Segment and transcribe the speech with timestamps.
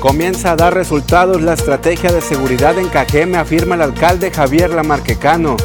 [0.00, 5.56] Comienza a dar resultados la estrategia de seguridad en Cajeme, afirma el alcalde Javier Lamarquecano.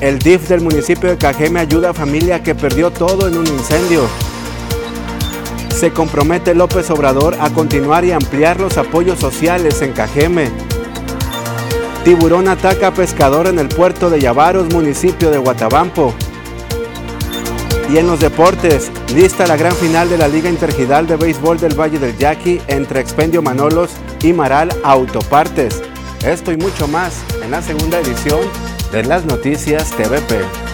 [0.00, 4.02] El DIF del municipio de Cajeme ayuda a familia que perdió todo en un incendio.
[5.76, 10.48] Se compromete López Obrador a continuar y ampliar los apoyos sociales en Cajeme.
[12.04, 16.14] Tiburón ataca a pescador en el puerto de Yavaros, municipio de Guatabampo.
[17.92, 21.78] Y en los deportes, lista la gran final de la Liga Intergidal de Béisbol del
[21.78, 23.90] Valle del Yaqui entre Expendio Manolos
[24.22, 25.82] y Maral Autopartes.
[26.24, 28.40] Esto y mucho más en la segunda edición
[28.92, 30.69] de las noticias TVP.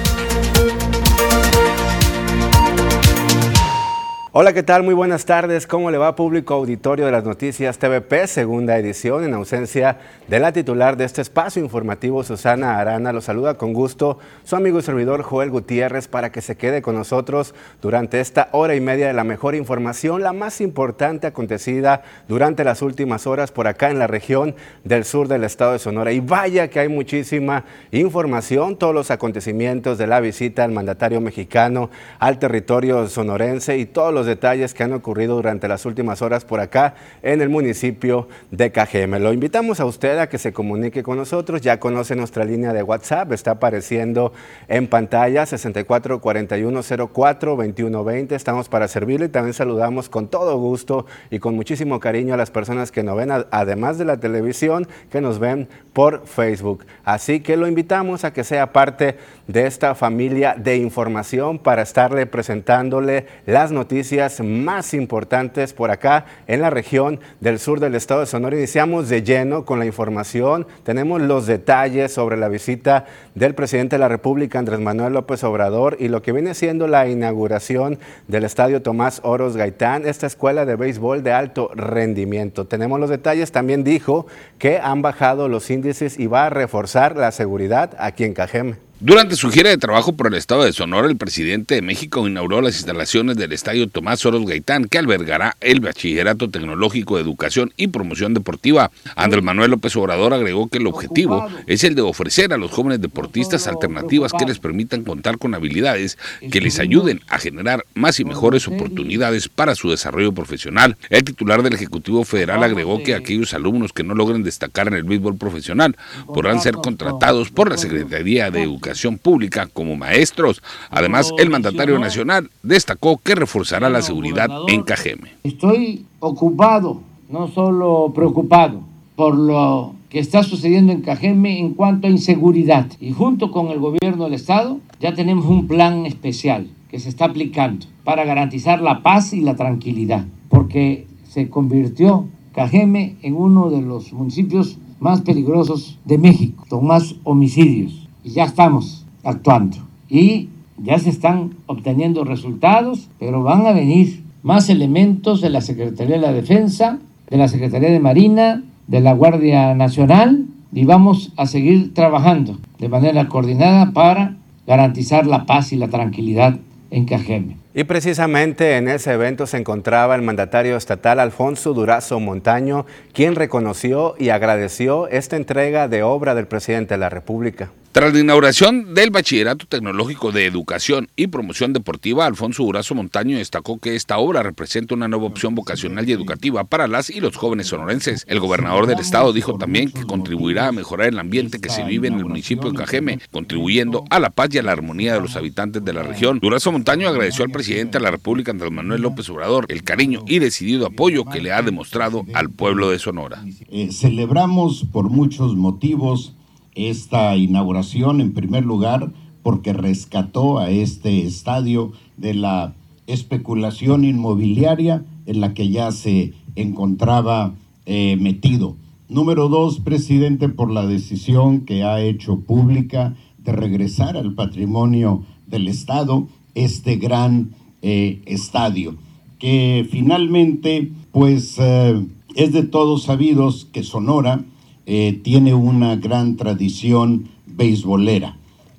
[4.38, 4.82] Hola, ¿qué tal?
[4.82, 5.66] Muy buenas tardes.
[5.66, 8.26] ¿Cómo le va público auditorio de las noticias TVP?
[8.26, 9.96] Segunda edición en ausencia
[10.28, 13.14] de la titular de este espacio informativo, Susana Arana.
[13.14, 16.96] Lo saluda con gusto su amigo y servidor Joel Gutiérrez para que se quede con
[16.96, 22.62] nosotros durante esta hora y media de la mejor información, la más importante acontecida durante
[22.62, 26.12] las últimas horas por acá en la región del sur del estado de Sonora.
[26.12, 31.88] Y vaya que hay muchísima información, todos los acontecimientos de la visita al mandatario mexicano
[32.18, 36.60] al territorio sonorense y todos los detalles que han ocurrido durante las últimas horas por
[36.60, 39.18] acá en el municipio de Cajeme.
[39.18, 41.60] Lo invitamos a usted a que se comunique con nosotros.
[41.60, 44.32] Ya conoce nuestra línea de WhatsApp, está apareciendo
[44.68, 46.80] en pantalla 64 41
[47.12, 48.34] 04 21 20.
[48.34, 52.50] Estamos para servirle y también saludamos con todo gusto y con muchísimo cariño a las
[52.50, 56.84] personas que nos ven, además de la televisión, que nos ven por Facebook.
[57.04, 62.26] Así que lo invitamos a que sea parte de esta familia de información para estarle
[62.26, 68.26] presentándole las noticias más importantes por acá en la región del sur del estado de
[68.26, 68.56] Sonora.
[68.56, 70.66] Iniciamos de lleno con la información.
[70.82, 75.96] Tenemos los detalles sobre la visita del presidente de la República, Andrés Manuel López Obrador,
[76.00, 80.76] y lo que viene siendo la inauguración del estadio Tomás Oros Gaitán, esta escuela de
[80.76, 82.66] béisbol de alto rendimiento.
[82.66, 83.52] Tenemos los detalles.
[83.52, 84.26] También dijo
[84.58, 88.86] que han bajado los índices y va a reforzar la seguridad aquí en Cajeme.
[88.98, 92.62] Durante su gira de trabajo por el estado de Sonora, el presidente de México inauguró
[92.62, 97.88] las instalaciones del Estadio Tomás Soros Gaitán, que albergará el Bachillerato Tecnológico de Educación y
[97.88, 98.90] Promoción Deportiva.
[99.14, 103.02] Andrés Manuel López Obrador agregó que el objetivo es el de ofrecer a los jóvenes
[103.02, 106.16] deportistas alternativas que les permitan contar con habilidades
[106.50, 110.96] que les ayuden a generar más y mejores oportunidades para su desarrollo profesional.
[111.10, 115.04] El titular del Ejecutivo Federal agregó que aquellos alumnos que no logren destacar en el
[115.04, 115.98] béisbol profesional
[116.28, 118.85] podrán ser contratados por la Secretaría de Educación
[119.22, 120.62] pública como maestros.
[120.90, 125.32] Además, el mandatario nacional destacó que reforzará la seguridad en Cajeme.
[125.44, 128.80] Estoy ocupado, no solo preocupado
[129.16, 132.86] por lo que está sucediendo en Cajeme en cuanto a inseguridad.
[133.00, 137.24] Y junto con el gobierno del Estado ya tenemos un plan especial que se está
[137.24, 143.82] aplicando para garantizar la paz y la tranquilidad, porque se convirtió Cajeme en uno de
[143.82, 149.78] los municipios más peligrosos de México, con más homicidios ya estamos actuando.
[150.08, 150.48] Y
[150.78, 156.22] ya se están obteniendo resultados, pero van a venir más elementos de la Secretaría de
[156.22, 156.98] la Defensa,
[157.28, 162.88] de la Secretaría de Marina, de la Guardia Nacional y vamos a seguir trabajando de
[162.88, 166.58] manera coordinada para garantizar la paz y la tranquilidad
[166.90, 167.56] en Cajeme.
[167.74, 174.14] Y precisamente en ese evento se encontraba el mandatario estatal Alfonso Durazo Montaño, quien reconoció
[174.18, 177.70] y agradeció esta entrega de obra del presidente de la República.
[177.92, 183.78] Tras la inauguración del Bachillerato Tecnológico de Educación y Promoción Deportiva, Alfonso Durazo Montaño destacó
[183.78, 187.68] que esta obra representa una nueva opción vocacional y educativa para las y los jóvenes
[187.68, 188.26] sonorenses.
[188.28, 192.08] El gobernador del estado dijo también que contribuirá a mejorar el ambiente que se vive
[192.08, 195.36] en el municipio de Cajeme, contribuyendo a la paz y a la armonía de los
[195.36, 196.38] habitantes de la región.
[196.38, 200.38] Durazo Montaño agradeció al presidente de la República, Andrés Manuel López Obrador, el cariño y
[200.38, 203.42] decidido apoyo que le ha demostrado al pueblo de Sonora.
[203.70, 206.34] Eh, celebramos por muchos motivos
[206.76, 209.10] esta inauguración en primer lugar
[209.42, 212.74] porque rescató a este estadio de la
[213.06, 217.54] especulación inmobiliaria en la que ya se encontraba
[217.86, 218.76] eh, metido.
[219.08, 225.68] Número dos, presidente, por la decisión que ha hecho pública de regresar al patrimonio del
[225.68, 227.50] Estado este gran
[227.82, 228.96] eh, estadio,
[229.38, 234.44] que finalmente, pues, eh, es de todos sabidos que Sonora
[234.86, 238.38] eh, tiene una gran tradición beisbolera,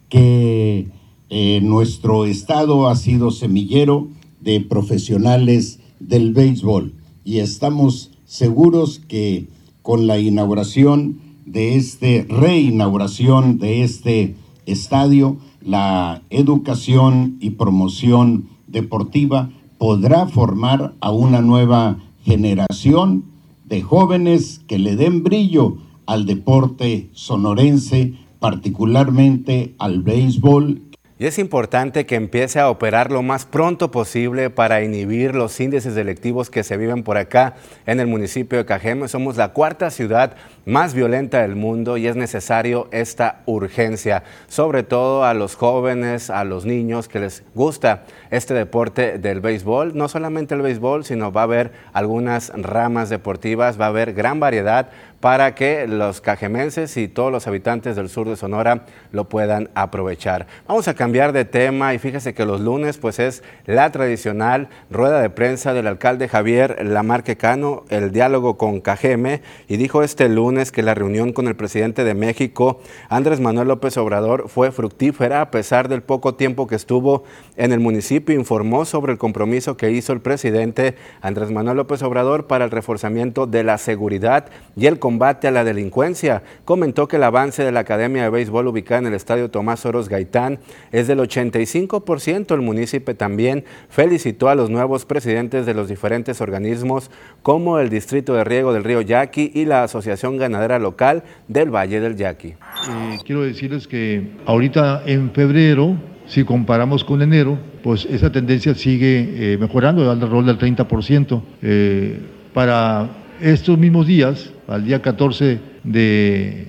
[0.10, 0.88] que
[1.30, 4.08] eh, nuestro estado ha sido semillero
[4.40, 6.94] de profesionales del béisbol
[7.26, 9.48] y estamos seguros que
[9.82, 20.28] con la inauguración de este, reinauguración de este estadio, la educación y promoción deportiva podrá
[20.28, 23.26] formar a una nueva generación
[23.66, 25.78] de jóvenes que le den brillo
[26.08, 30.88] al deporte sonorense, particularmente al béisbol
[31.20, 35.96] y es importante que empiece a operar lo más pronto posible para inhibir los índices
[35.96, 37.56] delictivos que se viven por acá
[37.88, 39.08] en el municipio de Cajeme.
[39.08, 45.26] Somos la cuarta ciudad más violenta del mundo y es necesario esta urgencia, sobre todo
[45.26, 49.98] a los jóvenes, a los niños que les gusta este deporte del béisbol.
[49.98, 54.40] No solamente el béisbol, sino va a haber algunas ramas deportivas, va a haber gran
[54.40, 59.70] variedad para que los cajemenses y todos los habitantes del sur de Sonora lo puedan
[59.74, 60.48] aprovechar.
[60.68, 65.22] Vamos a cambiar de tema y fíjese que los lunes pues es la tradicional rueda
[65.22, 70.72] de prensa del alcalde Javier Lamarque Cano, el diálogo con Cajeme y dijo este lunes
[70.72, 72.80] que la reunión con el presidente de México,
[73.10, 77.24] Andrés Manuel López Obrador, fue fructífera a pesar del poco tiempo que estuvo
[77.56, 78.36] en el municipio.
[78.36, 83.48] Informó sobre el compromiso que hizo el presidente Andrés Manuel López Obrador para el reforzamiento
[83.48, 86.44] de la seguridad y el combate a la delincuencia.
[86.66, 90.10] Comentó que el avance de la Academia de Béisbol ubicada en el Estadio Tomás Oros
[90.10, 90.60] Gaitán
[90.92, 92.54] es del 85%.
[92.54, 97.10] El municipio también felicitó a los nuevos presidentes de los diferentes organismos
[97.42, 102.02] como el Distrito de Riego del Río Yaqui y la Asociación Ganadera Local del Valle
[102.02, 102.50] del Yaqui.
[102.50, 105.96] Eh, quiero decirles que ahorita en febrero
[106.26, 111.42] si comparamos con enero, pues esa tendencia sigue eh, mejorando, al rol del 30%.
[111.62, 112.20] Eh,
[112.54, 116.68] para estos mismos días, al día 14 de,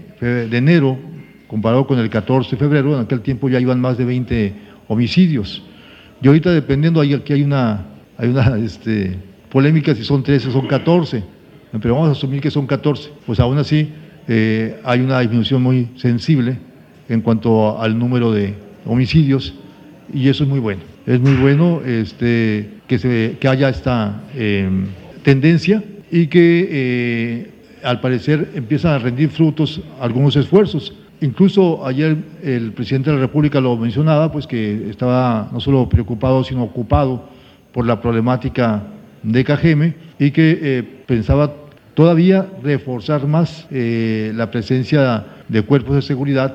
[0.52, 0.98] enero,
[1.46, 4.52] comparado con el 14 de febrero, en aquel tiempo ya iban más de 20
[4.88, 5.62] homicidios.
[6.22, 7.86] Y ahorita dependiendo, aquí hay una,
[8.16, 9.18] hay una este,
[9.50, 11.22] polémica si son 13 o son 14,
[11.80, 13.10] pero vamos a asumir que son 14.
[13.26, 13.88] Pues aún así
[14.26, 16.58] eh, hay una disminución muy sensible
[17.08, 18.54] en cuanto al número de
[18.84, 19.54] homicidios
[20.12, 20.82] y eso es muy bueno.
[21.06, 24.86] Es muy bueno este, que, se, que haya esta em,
[25.22, 27.50] tendencia y que eh,
[27.82, 30.94] al parecer empiezan a rendir frutos algunos esfuerzos.
[31.20, 36.44] Incluso ayer el presidente de la República lo mencionaba, pues que estaba no solo preocupado,
[36.44, 37.28] sino ocupado
[37.72, 38.82] por la problemática
[39.22, 41.52] de Cajeme y que eh, pensaba
[41.94, 46.54] todavía reforzar más eh, la presencia de cuerpos de seguridad,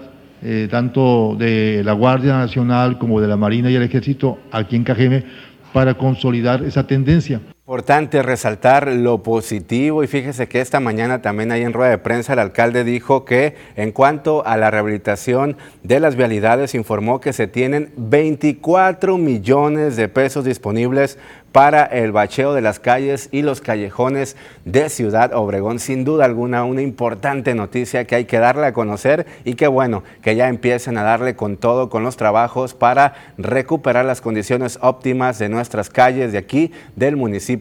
[0.69, 5.23] tanto de la Guardia Nacional como de la Marina y el Ejército aquí en Cajeme,
[5.71, 7.39] para consolidar esa tendencia.
[7.65, 12.33] Importante resaltar lo positivo y fíjese que esta mañana también ahí en rueda de prensa
[12.33, 17.47] el alcalde dijo que en cuanto a la rehabilitación de las vialidades informó que se
[17.47, 21.17] tienen 24 millones de pesos disponibles
[21.53, 25.77] para el bacheo de las calles y los callejones de Ciudad Obregón.
[25.77, 30.03] Sin duda alguna, una importante noticia que hay que darle a conocer y que bueno,
[30.23, 35.37] que ya empiecen a darle con todo, con los trabajos para recuperar las condiciones óptimas
[35.37, 37.52] de nuestras calles de aquí, del municipio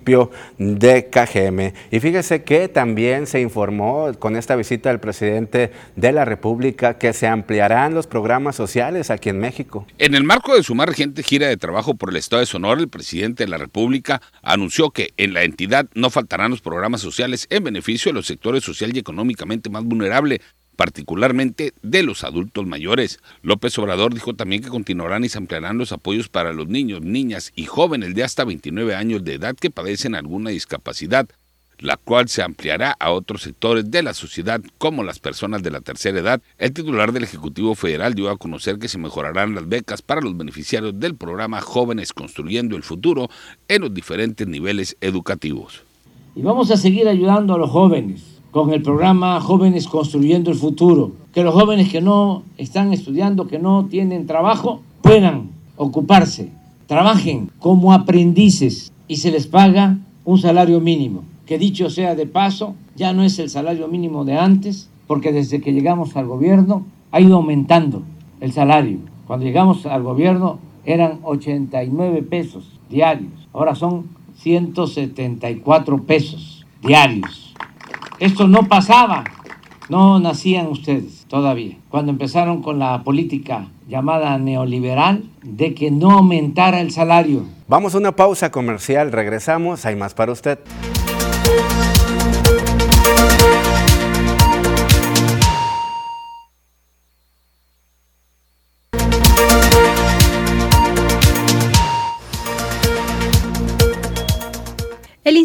[0.58, 1.74] de Cajeme.
[1.90, 7.12] Y fíjese que también se informó con esta visita del presidente de la República que
[7.12, 9.86] se ampliarán los programas sociales aquí en México.
[9.98, 12.80] En el marco de su más reciente gira de trabajo por el Estado de Sonora,
[12.80, 17.46] el presidente de la República anunció que en la entidad no faltarán los programas sociales
[17.50, 20.40] en beneficio de los sectores social y económicamente más vulnerables,
[20.76, 23.20] particularmente de los adultos mayores.
[23.42, 27.52] López Obrador dijo también que continuarán y se ampliarán los apoyos para los niños, niñas
[27.54, 31.28] y jóvenes de hasta 29 años de edad que padecen alguna discapacidad,
[31.78, 35.80] la cual se ampliará a otros sectores de la sociedad como las personas de la
[35.80, 36.42] tercera edad.
[36.58, 40.36] El titular del Ejecutivo Federal dio a conocer que se mejorarán las becas para los
[40.36, 43.28] beneficiarios del programa Jóvenes Construyendo el Futuro
[43.68, 45.82] en los diferentes niveles educativos.
[46.34, 51.10] Y vamos a seguir ayudando a los jóvenes con el programa Jóvenes Construyendo el Futuro,
[51.34, 56.52] que los jóvenes que no están estudiando, que no tienen trabajo, puedan ocuparse,
[56.86, 62.74] trabajen como aprendices y se les paga un salario mínimo que dicho sea de paso,
[62.96, 67.20] ya no es el salario mínimo de antes, porque desde que llegamos al gobierno ha
[67.20, 68.02] ido aumentando
[68.40, 68.98] el salario.
[69.26, 74.06] Cuando llegamos al gobierno eran 89 pesos diarios, ahora son
[74.36, 77.41] 174 pesos diarios.
[78.22, 79.24] Esto no pasaba,
[79.88, 86.80] no nacían ustedes todavía, cuando empezaron con la política llamada neoliberal de que no aumentara
[86.80, 87.42] el salario.
[87.66, 90.60] Vamos a una pausa comercial, regresamos, hay más para usted.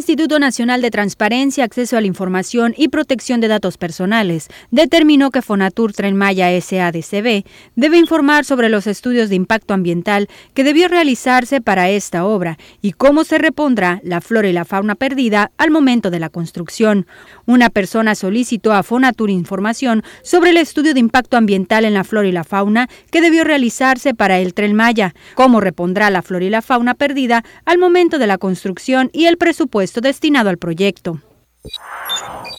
[0.07, 5.41] Instituto Nacional de Transparencia, Acceso a la Información y Protección de Datos Personales determinó que
[5.41, 7.43] Fonatur Tren Maya SADCB
[7.75, 12.93] debe informar sobre los estudios de impacto ambiental que debió realizarse para esta obra y
[12.93, 17.05] cómo se repondrá la flora y la fauna perdida al momento de la construcción.
[17.45, 22.29] Una persona solicitó a Fonatur información sobre el estudio de impacto ambiental en la flora
[22.29, 26.49] y la fauna que debió realizarse para el Tren Maya, cómo repondrá la flora y
[26.49, 31.21] la fauna perdida al momento de la construcción y el presupuesto destinado al proyecto.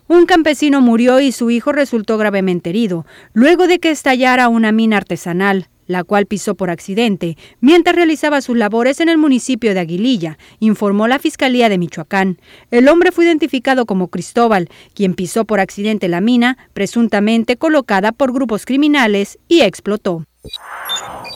[0.07, 4.97] Un campesino murió y su hijo resultó gravemente herido, luego de que estallara una mina
[4.97, 10.38] artesanal, la cual pisó por accidente mientras realizaba sus labores en el municipio de Aguililla,
[10.61, 12.38] informó la Fiscalía de Michoacán.
[12.71, 18.33] El hombre fue identificado como Cristóbal, quien pisó por accidente la mina, presuntamente colocada por
[18.33, 20.27] grupos criminales, y explotó.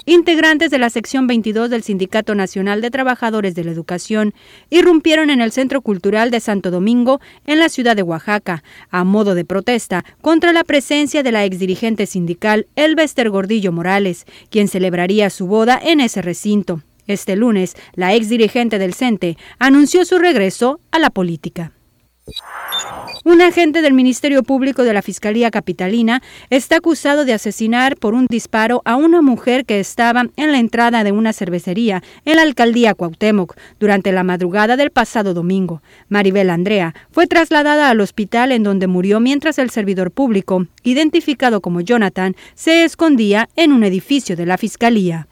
[0.04, 4.34] Integrantes de la sección 22 del Sindicato Nacional de Trabajadores de la Educación
[4.70, 9.34] irrumpieron en el Centro Cultural de Santo Domingo, en la ciudad de Oaxaca, a modo
[9.34, 15.46] de protesta contra la presencia de la exdirigente sindical Elvester Gordillo Morales, quien celebraría su
[15.46, 16.82] boda en ese recinto.
[17.06, 21.72] Este lunes, la exdirigente del CENTE anunció su regreso a la política.
[23.24, 28.26] Un agente del Ministerio Público de la Fiscalía Capitalina está acusado de asesinar por un
[28.26, 32.94] disparo a una mujer que estaba en la entrada de una cervecería en la alcaldía
[32.94, 35.82] Cuauhtémoc durante la madrugada del pasado domingo.
[36.08, 41.80] Maribel Andrea fue trasladada al hospital en donde murió mientras el servidor público, identificado como
[41.80, 45.28] Jonathan, se escondía en un edificio de la Fiscalía.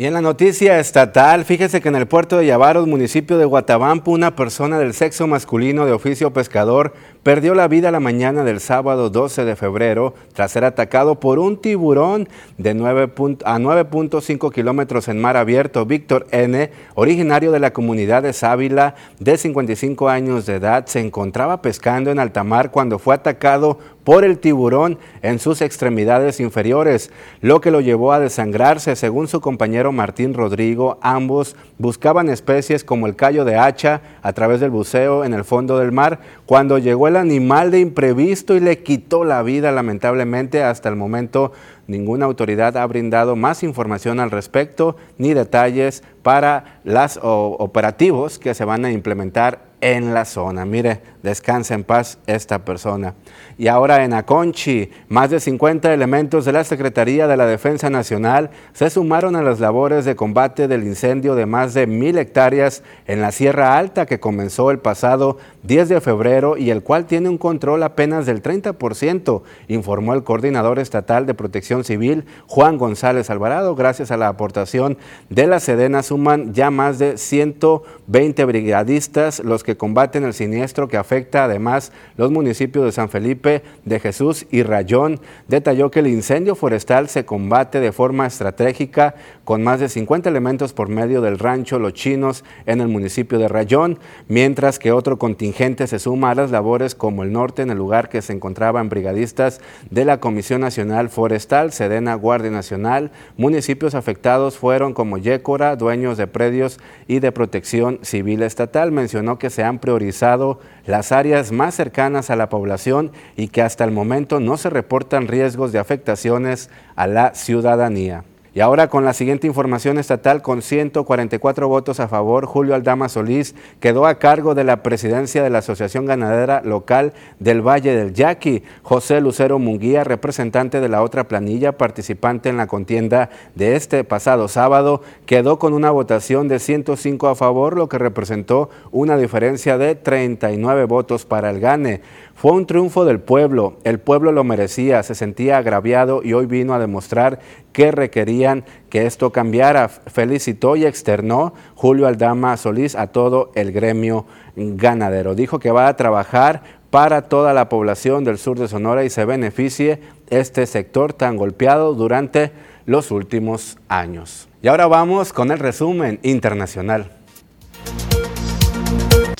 [0.00, 4.12] Y en la noticia estatal, fíjese que en el puerto de Yavaros, municipio de Guatabampo,
[4.12, 9.10] una persona del sexo masculino de oficio pescador perdió la vida la mañana del sábado
[9.10, 13.10] 12 de febrero tras ser atacado por un tiburón de 9
[13.44, 15.84] a 9.5 kilómetros en mar abierto.
[15.84, 21.62] Víctor N., originario de la comunidad de Sábila, de 55 años de edad, se encontraba
[21.62, 27.10] pescando en alta mar cuando fue atacado por el tiburón en sus extremidades inferiores,
[27.42, 28.96] lo que lo llevó a desangrarse.
[28.96, 34.60] Según su compañero Martín Rodrigo, ambos buscaban especies como el callo de hacha a través
[34.60, 36.20] del buceo en el fondo del mar.
[36.46, 40.62] Cuando llegó el animal de imprevisto y le quitó la vida lamentablemente.
[40.62, 41.52] Hasta el momento
[41.86, 48.64] ninguna autoridad ha brindado más información al respecto ni detalles para los operativos que se
[48.64, 50.64] van a implementar en la zona.
[50.64, 53.14] Mire, descansa en paz esta persona.
[53.58, 58.50] Y ahora en Aconchi, más de 50 elementos de la Secretaría de la Defensa Nacional
[58.72, 63.20] se sumaron a las labores de combate del incendio de más de mil hectáreas en
[63.20, 67.38] la Sierra Alta que comenzó el pasado 10 de febrero y el cual tiene un
[67.38, 73.74] control apenas del 30%, informó el coordinador estatal de protección civil, Juan González Alvarado.
[73.74, 74.96] Gracias a la aportación
[75.28, 80.96] de la Sedena suman ya más de 120 brigadistas los que combaten el siniestro que
[80.96, 85.20] afecta además los municipios de San Felipe, de Jesús y Rayón.
[85.48, 89.14] Detalló que el incendio forestal se combate de forma estratégica
[89.44, 93.48] con más de 50 elementos por medio del rancho Los Chinos en el municipio de
[93.48, 93.98] Rayón,
[94.28, 98.08] mientras que otro contingente se suma a las labores como el norte en el lugar
[98.08, 103.10] que se encontraban brigadistas de la Comisión Nacional Forestal, Sedena Guardia Nacional.
[103.36, 108.92] Municipios afectados fueron como Yécora, dueños de predios y de protección civil estatal.
[108.92, 113.84] Mencionó que se han priorizado las áreas más cercanas a la población y que hasta
[113.84, 118.24] el momento no se reportan riesgos de afectaciones a la ciudadanía.
[118.52, 123.54] Y ahora con la siguiente información estatal, con 144 votos a favor, Julio Aldama Solís
[123.78, 128.64] quedó a cargo de la presidencia de la Asociación Ganadera Local del Valle del Yaqui.
[128.82, 134.48] José Lucero Munguía, representante de la otra planilla, participante en la contienda de este pasado
[134.48, 139.94] sábado, quedó con una votación de 105 a favor, lo que representó una diferencia de
[139.94, 142.00] 39 votos para el GANE.
[142.40, 146.72] Fue un triunfo del pueblo, el pueblo lo merecía, se sentía agraviado y hoy vino
[146.72, 147.38] a demostrar
[147.74, 149.90] que requerían que esto cambiara.
[149.90, 154.24] Felicitó y externó Julio Aldama Solís a todo el gremio
[154.56, 155.34] ganadero.
[155.34, 159.26] Dijo que va a trabajar para toda la población del sur de Sonora y se
[159.26, 162.52] beneficie este sector tan golpeado durante
[162.86, 164.48] los últimos años.
[164.62, 167.19] Y ahora vamos con el resumen internacional.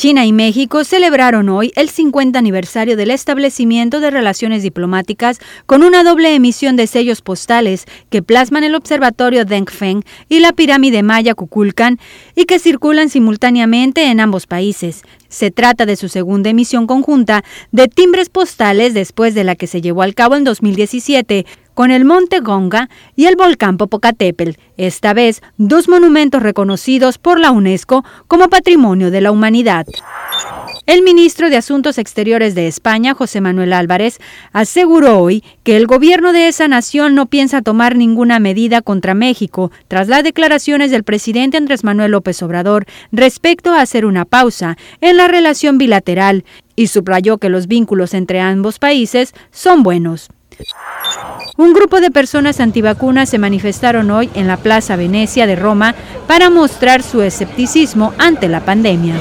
[0.00, 6.02] China y México celebraron hoy el 50 aniversario del establecimiento de relaciones diplomáticas con una
[6.02, 11.98] doble emisión de sellos postales que plasman el observatorio Dengfeng y la pirámide maya Kukulkan
[12.34, 15.02] y que circulan simultáneamente en ambos países.
[15.28, 19.82] Se trata de su segunda emisión conjunta de timbres postales después de la que se
[19.82, 21.44] llevó al cabo en 2017
[21.80, 27.52] con el Monte Gonga y el volcán Popocatépetl, esta vez dos monumentos reconocidos por la
[27.52, 29.86] UNESCO como Patrimonio de la Humanidad.
[30.84, 34.18] El ministro de Asuntos Exteriores de España, José Manuel Álvarez,
[34.52, 39.72] aseguró hoy que el gobierno de esa nación no piensa tomar ninguna medida contra México
[39.88, 45.16] tras las declaraciones del presidente Andrés Manuel López Obrador respecto a hacer una pausa en
[45.16, 46.44] la relación bilateral
[46.76, 50.28] y subrayó que los vínculos entre ambos países son buenos.
[51.56, 55.94] Un grupo de personas antivacunas se manifestaron hoy en la Plaza Venecia de Roma
[56.26, 59.14] para mostrar su escepticismo ante la pandemia.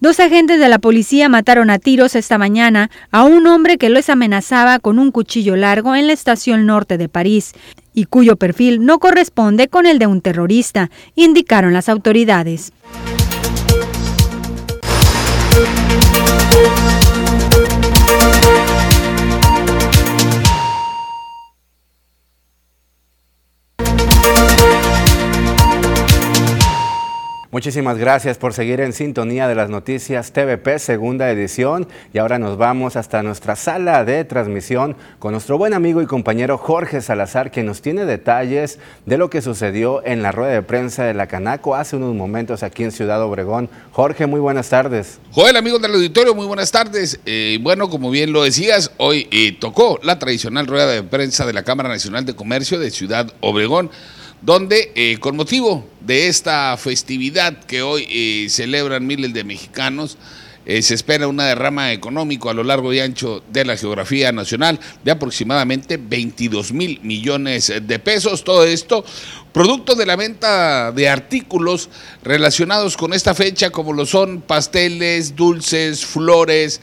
[0.00, 4.08] Dos agentes de la policía mataron a tiros esta mañana a un hombre que les
[4.08, 7.52] amenazaba con un cuchillo largo en la estación norte de París
[7.92, 12.72] y cuyo perfil no corresponde con el de un terrorista, indicaron las autoridades.
[27.52, 31.88] Muchísimas gracias por seguir en sintonía de las noticias TVP, segunda edición.
[32.14, 36.58] Y ahora nos vamos hasta nuestra sala de transmisión con nuestro buen amigo y compañero
[36.58, 41.02] Jorge Salazar, que nos tiene detalles de lo que sucedió en la rueda de prensa
[41.02, 43.68] de la Canaco hace unos momentos aquí en Ciudad Obregón.
[43.90, 45.18] Jorge, muy buenas tardes.
[45.32, 47.18] Joel, amigos del auditorio, muy buenas tardes.
[47.26, 51.52] Eh, bueno, como bien lo decías, hoy eh, tocó la tradicional rueda de prensa de
[51.52, 53.90] la Cámara Nacional de Comercio de Ciudad Obregón
[54.42, 60.16] donde eh, con motivo de esta festividad que hoy eh, celebran miles de mexicanos,
[60.66, 64.78] eh, se espera una derrama económico a lo largo y ancho de la geografía nacional
[65.02, 68.44] de aproximadamente 22 mil millones de pesos.
[68.44, 69.04] Todo esto
[69.52, 71.88] producto de la venta de artículos
[72.22, 76.80] relacionados con esta fecha, como lo son pasteles, dulces, flores,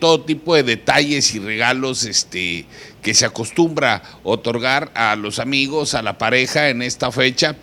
[0.00, 2.64] todo tipo de detalles y regalos este,
[3.04, 7.54] que se acostumbra otorgar a los amigos, a la pareja en esta fecha.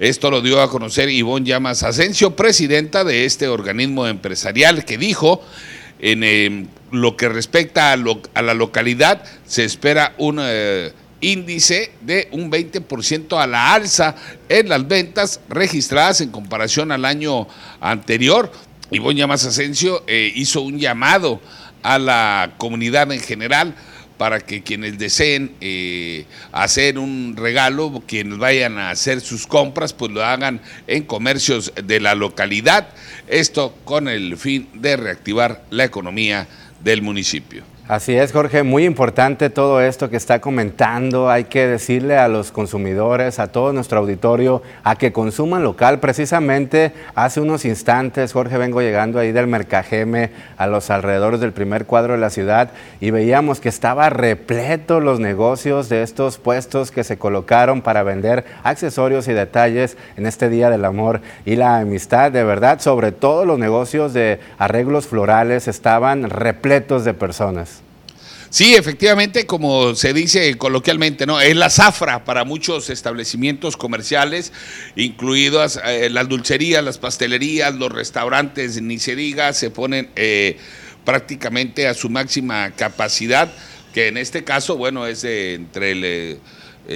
[0.00, 5.44] Esto lo dio a conocer Ivonne Llamas Asensio, presidenta de este organismo empresarial, que dijo
[6.00, 12.50] en em, lo que respecta a, la localidad, se espera un eh, índice de un
[12.50, 14.14] 20% a la alza
[14.48, 17.46] en las ventas registradas en comparación al año
[17.80, 18.50] anterior.
[18.90, 21.42] Ivonne Llamas Asensio eh, hizo un llamado
[21.82, 23.74] a la comunidad en general
[24.18, 30.12] para que quienes deseen eh, hacer un regalo, quienes vayan a hacer sus compras, pues
[30.12, 32.88] lo hagan en comercios de la localidad.
[33.28, 36.48] Esto con el fin de reactivar la economía
[36.82, 37.62] del municipio.
[37.88, 41.30] Así es, Jorge, muy importante todo esto que está comentando.
[41.30, 45.98] Hay que decirle a los consumidores, a todo nuestro auditorio, a que consuman local.
[45.98, 51.86] Precisamente hace unos instantes, Jorge, vengo llegando ahí del Mercajeme a los alrededores del primer
[51.86, 57.04] cuadro de la ciudad y veíamos que estaba repleto los negocios de estos puestos que
[57.04, 62.32] se colocaron para vender accesorios y detalles en este Día del Amor y la Amistad.
[62.32, 67.77] De verdad, sobre todo los negocios de arreglos florales estaban repletos de personas.
[68.50, 71.38] Sí, efectivamente, como se dice coloquialmente, ¿no?
[71.38, 74.54] Es la zafra para muchos establecimientos comerciales,
[74.96, 80.56] incluidas eh, las dulcerías, las pastelerías, los restaurantes, ni se diga, se ponen eh,
[81.04, 83.52] prácticamente a su máxima capacidad,
[83.92, 86.40] que en este caso, bueno, es entre el...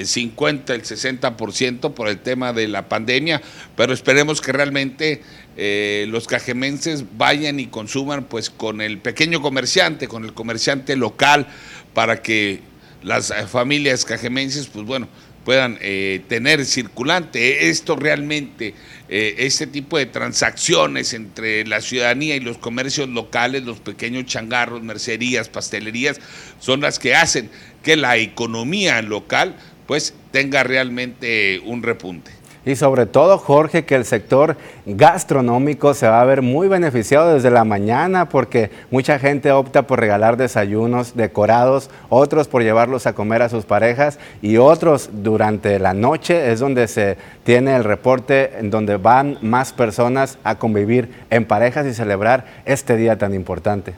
[0.05, 3.43] 50, el 60% por el tema de la pandemia,
[3.77, 5.23] pero esperemos que realmente
[5.57, 11.47] eh, los cajemenses vayan y consuman pues con el pequeño comerciante, con el comerciante local,
[11.93, 12.61] para que
[13.03, 15.09] las eh, familias cajemenses pues bueno
[15.45, 17.69] puedan eh, tener circulante.
[17.69, 18.75] Esto realmente,
[19.09, 25.49] este tipo de transacciones entre la ciudadanía y los comercios locales, los pequeños changarros, mercerías,
[25.49, 26.21] pastelerías,
[26.61, 27.51] son las que hacen
[27.83, 32.31] que la economía local pues tenga realmente un repunte
[32.65, 37.51] y sobre todo, Jorge, que el sector gastronómico se va a ver muy beneficiado desde
[37.51, 43.43] la mañana porque mucha gente opta por regalar desayunos decorados, otros por llevarlos a comer
[43.43, 48.71] a sus parejas y otros durante la noche es donde se tiene el reporte en
[48.71, 53.95] donde van más personas a convivir en parejas y celebrar este día tan importante.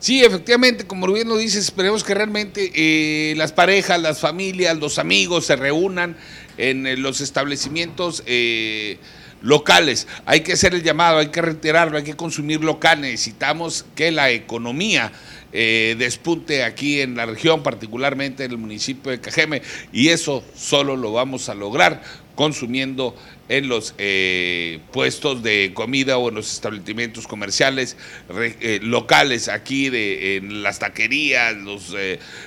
[0.00, 4.98] Sí, efectivamente, como bien lo dices, esperemos que realmente eh, las parejas, las familias, los
[4.98, 6.16] amigos se reúnan
[6.56, 8.98] en, los establecimientos eh,
[9.42, 10.06] locales.
[10.26, 13.00] Hay que hacer el llamado, hay que retirarlo, hay que consumir local.
[13.00, 15.12] Necesitamos que la economía
[15.50, 20.94] eh, despunte aquí en la región, particularmente en el municipio de Cajeme, y eso solo
[20.94, 22.02] lo vamos a lograr
[22.34, 23.16] consumiendo
[23.48, 27.96] en los eh, puestos de comida o en los establecimientos comerciales
[28.30, 31.94] eh, locales aquí de en las taquerías, los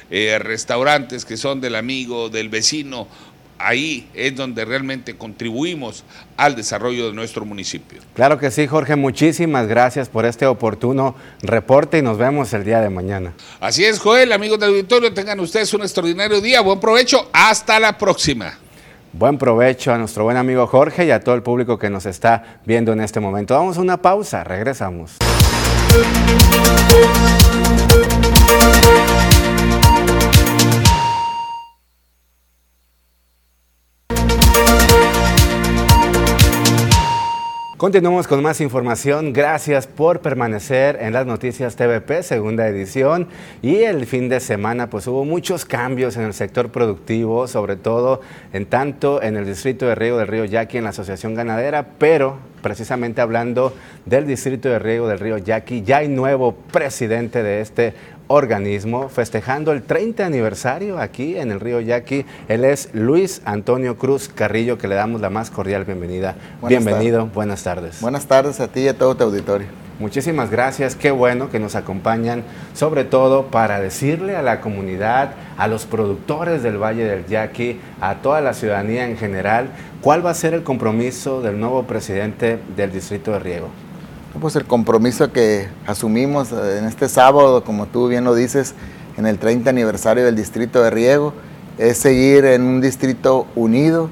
[0.09, 3.09] restaurantes que son del amigo, del vecino
[3.65, 6.03] ahí es donde realmente contribuimos
[6.37, 8.01] al desarrollo de nuestro municipio.
[8.13, 12.81] Claro que sí, Jorge, muchísimas gracias por este oportuno reporte y nos vemos el día
[12.81, 13.33] de mañana.
[13.59, 17.97] Así es, Joel, amigos del auditorio, tengan ustedes un extraordinario día, buen provecho, hasta la
[17.97, 18.57] próxima.
[19.13, 22.61] Buen provecho a nuestro buen amigo Jorge y a todo el público que nos está
[22.65, 23.53] viendo en este momento.
[23.55, 25.17] Vamos a una pausa, regresamos.
[37.81, 39.33] Continuamos con más información.
[39.33, 43.27] Gracias por permanecer en las noticias TVP, segunda edición.
[43.63, 48.21] Y el fin de semana, pues hubo muchos cambios en el sector productivo, sobre todo
[48.53, 52.37] en tanto en el distrito de Río del Río Yaqui, en la Asociación Ganadera, pero
[52.61, 53.73] precisamente hablando
[54.05, 57.95] del distrito de Riego del Río Yaqui, ya hay nuevo presidente de este
[58.31, 62.25] organismo festejando el 30 aniversario aquí en el río Yaqui.
[62.47, 66.35] Él es Luis Antonio Cruz Carrillo, que le damos la más cordial bienvenida.
[66.67, 68.01] Bienvenido, buenas tardes.
[68.01, 69.67] Buenas tardes a ti y a todo tu auditorio.
[69.99, 75.67] Muchísimas gracias, qué bueno que nos acompañan, sobre todo para decirle a la comunidad, a
[75.67, 79.69] los productores del Valle del Yaqui, a toda la ciudadanía en general,
[80.01, 83.69] cuál va a ser el compromiso del nuevo presidente del Distrito de Riego.
[84.39, 88.75] Pues el compromiso que asumimos eh, en este sábado, como tú bien lo dices,
[89.17, 91.33] en el 30 aniversario del Distrito de Riego,
[91.77, 94.09] es seguir en un distrito unido,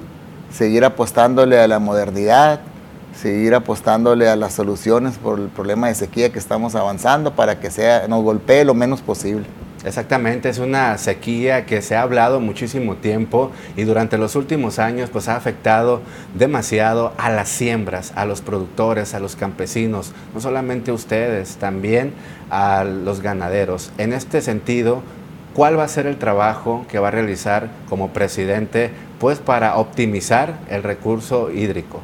[0.52, 2.60] seguir apostándole a la modernidad,
[3.16, 7.72] seguir apostándole a las soluciones por el problema de sequía que estamos avanzando para que
[7.72, 9.46] sea, nos golpee lo menos posible.
[9.90, 15.10] Exactamente, es una sequía que se ha hablado muchísimo tiempo y durante los últimos años
[15.12, 16.04] pues ha afectado
[16.36, 22.14] demasiado a las siembras, a los productores, a los campesinos, no solamente ustedes, también
[22.52, 23.92] a los ganaderos.
[23.98, 25.02] En este sentido,
[25.56, 30.60] ¿cuál va a ser el trabajo que va a realizar como presidente pues para optimizar
[30.70, 32.00] el recurso hídrico?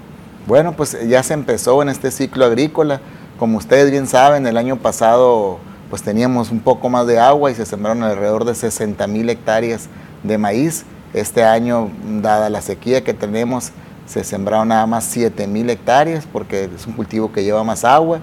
[0.48, 3.00] Bueno, pues ya se empezó en este ciclo agrícola.
[3.38, 7.56] Como ustedes bien saben, el año pasado pues teníamos un poco más de agua y
[7.56, 9.88] se sembraron alrededor de 60 mil hectáreas
[10.24, 10.86] de maíz.
[11.14, 11.90] Este año,
[12.22, 13.72] dada la sequía que tenemos,
[14.06, 18.20] se sembraron nada más 7 mil hectáreas porque es un cultivo que lleva más agua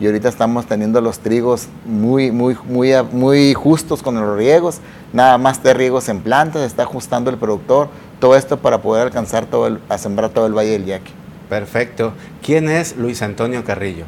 [0.00, 4.80] y ahorita estamos teniendo los trigos muy, muy, muy, muy justos con los riegos,
[5.12, 9.46] nada más de riegos en plantas, está ajustando el productor, todo esto para poder alcanzar
[9.46, 11.12] todo el, a sembrar todo el Valle del Yaqui.
[11.48, 12.12] Perfecto.
[12.42, 14.04] ¿Quién es Luis Antonio Carrillo?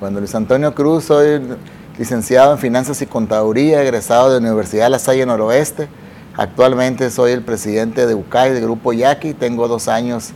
[0.00, 1.40] Bueno, Luis Antonio Cruz, soy
[1.98, 5.88] licenciado en Finanzas y Contaduría, egresado de la Universidad La Salle Noroeste.
[6.36, 10.30] Actualmente soy el presidente de UCAI, del Grupo Yaqui, tengo dos años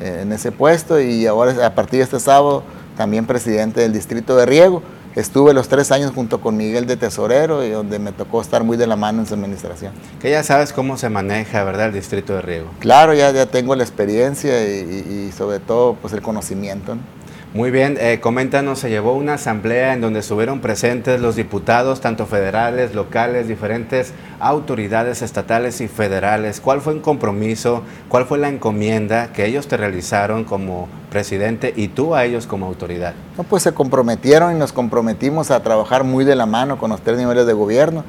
[0.00, 2.64] eh, en ese puesto y ahora a partir de este sábado
[2.96, 4.82] también presidente del Distrito de Riego.
[5.14, 8.76] Estuve los tres años junto con Miguel de Tesorero y donde me tocó estar muy
[8.76, 9.92] de la mano en su administración.
[10.20, 12.70] Que ya sabes cómo se maneja, ¿verdad?, el Distrito de Riego.
[12.80, 16.96] Claro, ya, ya tengo la experiencia y, y sobre todo pues el conocimiento.
[17.54, 22.26] Muy bien, eh, coméntanos, se llevó una asamblea en donde estuvieron presentes los diputados, tanto
[22.26, 26.60] federales, locales, diferentes autoridades estatales y federales.
[26.60, 31.86] ¿Cuál fue el compromiso, cuál fue la encomienda que ellos te realizaron como presidente y
[31.86, 33.14] tú a ellos como autoridad?
[33.48, 37.18] Pues se comprometieron y nos comprometimos a trabajar muy de la mano con los tres
[37.18, 38.02] niveles de gobierno.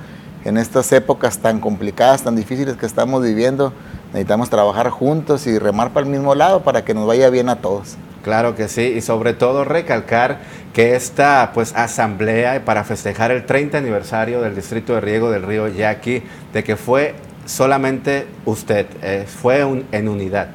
[0.44, 3.74] En estas épocas tan complicadas, tan difíciles que estamos viviendo,
[4.08, 7.58] necesitamos trabajar juntos y remar para el mismo lado para que nos vaya bien a
[7.58, 7.96] todos.
[8.26, 10.40] Claro que sí, y sobre todo recalcar
[10.74, 15.68] que esta pues asamblea para festejar el 30 aniversario del distrito de riego del río
[15.68, 17.14] Yaqui, de que fue
[17.46, 19.62] solamente usted, eh, fue
[19.92, 20.48] en unidad.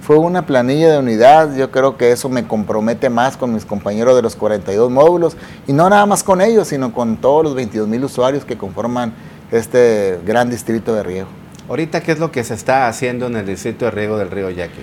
[0.00, 4.16] Fue una planilla de unidad, yo creo que eso me compromete más con mis compañeros
[4.16, 5.36] de los 42 módulos,
[5.66, 9.12] y no nada más con ellos, sino con todos los 22 mil usuarios que conforman
[9.52, 11.28] este gran distrito de riego.
[11.68, 14.48] Ahorita, ¿qué es lo que se está haciendo en el distrito de riego del río
[14.48, 14.80] Yaqui?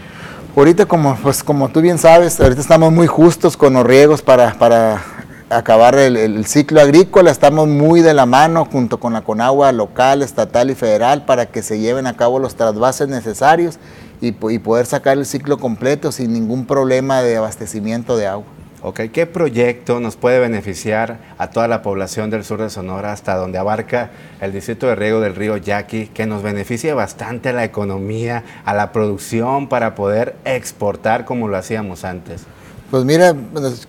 [0.56, 4.54] Ahorita, como, pues, como tú bien sabes, ahorita estamos muy justos con los riegos para,
[4.54, 5.04] para
[5.50, 7.30] acabar el, ciclo agrícola.
[7.30, 11.62] Estamos muy de la mano junto con la Conagua local, estatal y federal para que
[11.62, 13.80] se lleven a cabo los trasvases necesarios
[14.22, 18.55] y, y poder sacar el ciclo completo sin ningún problema de abastecimiento de agua.
[18.94, 23.58] ¿Qué proyecto nos puede beneficiar a toda la población del sur de Sonora hasta donde
[23.58, 28.44] abarca el distrito de riego del río Yaqui, que nos beneficie bastante a la economía,
[28.64, 32.44] a la producción para poder exportar como lo hacíamos antes?
[32.92, 33.34] Pues mira,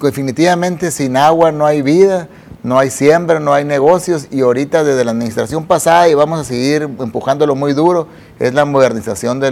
[0.01, 2.29] definitivamente sin agua no hay vida,
[2.63, 6.45] no hay siembra, no hay negocios y ahorita desde la administración pasada y vamos a
[6.45, 9.51] seguir empujándolo muy duro, es la modernización de,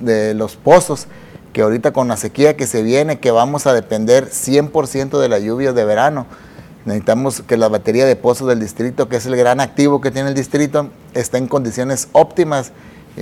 [0.00, 1.06] de los pozos,
[1.54, 5.42] que ahorita con la sequía que se viene, que vamos a depender 100% de las
[5.42, 6.26] lluvias de verano.
[6.84, 10.28] Necesitamos que la batería de pozos del distrito, que es el gran activo que tiene
[10.28, 12.72] el distrito, esté en condiciones óptimas,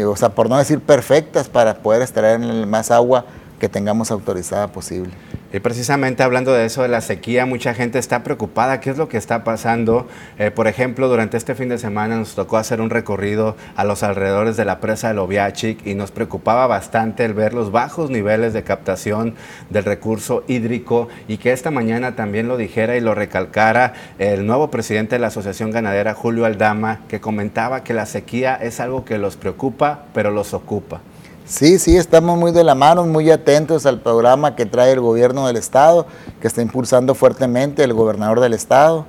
[0.04, 3.26] o sea, por no decir perfectas, para poder extraer más agua
[3.60, 5.12] que tengamos autorizada posible.
[5.52, 8.80] Y precisamente hablando de eso, de la sequía, mucha gente está preocupada.
[8.80, 10.08] ¿Qué es lo que está pasando?
[10.38, 14.02] Eh, por ejemplo, durante este fin de semana nos tocó hacer un recorrido a los
[14.02, 18.54] alrededores de la presa de Loviachic y nos preocupaba bastante el ver los bajos niveles
[18.54, 19.34] de captación
[19.68, 24.70] del recurso hídrico y que esta mañana también lo dijera y lo recalcara el nuevo
[24.70, 29.18] presidente de la Asociación Ganadera, Julio Aldama, que comentaba que la sequía es algo que
[29.18, 31.02] los preocupa, pero los ocupa.
[31.44, 35.46] Sí, sí, estamos muy de la mano, muy atentos al programa que trae el gobierno
[35.46, 36.06] del estado,
[36.40, 39.06] que está impulsando fuertemente el gobernador del estado.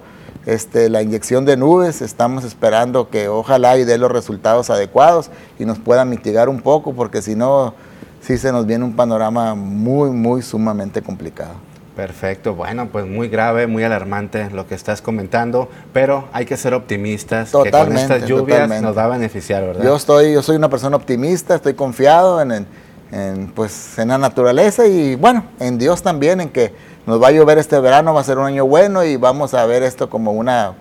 [0.48, 5.66] Este, la inyección de nubes, estamos esperando que ojalá y dé los resultados adecuados y
[5.66, 7.76] nos pueda mitigar un poco, porque si no,
[8.20, 11.54] sí se nos viene un panorama muy, muy sumamente complicado.
[11.96, 16.74] Perfecto, bueno, pues muy grave, muy alarmante lo que estás comentando, pero hay que ser
[16.74, 19.84] optimistas, que con estas lluvias nos va a beneficiar, ¿verdad?
[19.84, 22.66] Yo estoy, yo soy una persona optimista, estoy confiado en,
[23.54, 26.74] pues, en la naturaleza y bueno, en Dios también, en que
[27.06, 29.64] nos va a llover este verano, va a ser un año bueno y vamos a
[29.68, 30.74] ver esto como una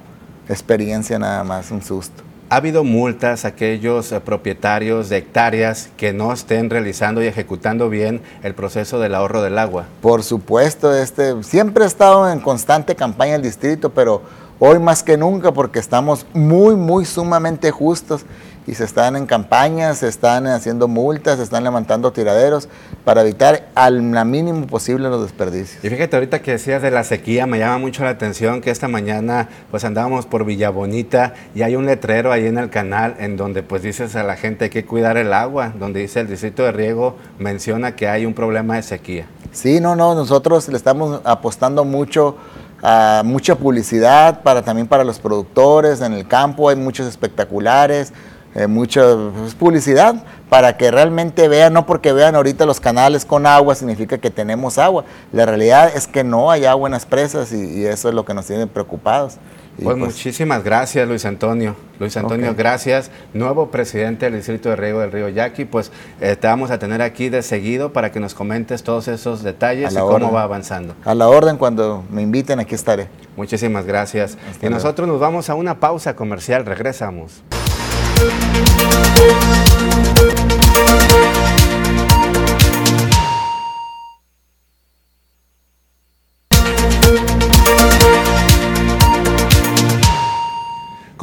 [0.48, 2.22] experiencia nada más, un susto.
[2.52, 7.88] ¿Ha habido multas a aquellos eh, propietarios de hectáreas que no estén realizando y ejecutando
[7.88, 9.86] bien el proceso del ahorro del agua?
[10.02, 14.20] Por supuesto, este, siempre ha estado en constante campaña el distrito, pero
[14.58, 18.26] hoy más que nunca porque estamos muy, muy sumamente justos
[18.66, 22.68] y se están en campañas, se están haciendo multas, se están levantando tiraderos
[23.04, 25.84] para evitar al mínimo posible los desperdicios.
[25.84, 28.88] Y fíjate ahorita que decías de la sequía, me llama mucho la atención que esta
[28.88, 33.62] mañana pues andábamos por Villabonita y hay un letrero ahí en el canal en donde
[33.62, 36.72] pues dices a la gente hay que cuidar el agua, donde dice el distrito de
[36.72, 39.26] riego menciona que hay un problema de sequía.
[39.50, 42.36] Sí, no, no, nosotros le estamos apostando mucho
[42.82, 48.12] a mucha publicidad para también para los productores en el campo, hay muchos espectaculares,
[48.54, 49.02] eh, mucha
[49.36, 54.18] pues, publicidad para que realmente vean, no porque vean ahorita los canales con agua significa
[54.18, 55.04] que tenemos agua.
[55.32, 58.34] La realidad es que no hay agua en las presas y, eso es lo que
[58.34, 59.38] nos tiene preocupados.
[59.76, 61.74] Pues, pues, muchísimas gracias Luis Antonio.
[61.98, 63.10] Luis Antonio, gracias.
[63.32, 67.00] Nuevo presidente del Distrito de Riego del Río Yaqui, pues eh, te vamos a tener
[67.00, 70.94] aquí de seguido para que nos comentes todos esos detalles y cómo va avanzando.
[71.06, 73.08] A la orden, cuando me inviten aquí estaré.
[73.36, 74.36] Muchísimas gracias.
[74.60, 77.42] y nosotros nos vamos a una pausa comercial, regresamos.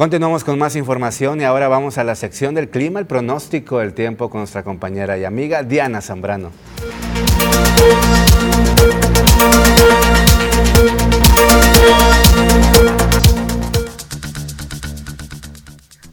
[0.00, 3.92] Continuamos con más información y ahora vamos a la sección del clima, el pronóstico del
[3.92, 6.52] tiempo con nuestra compañera y amiga Diana Zambrano.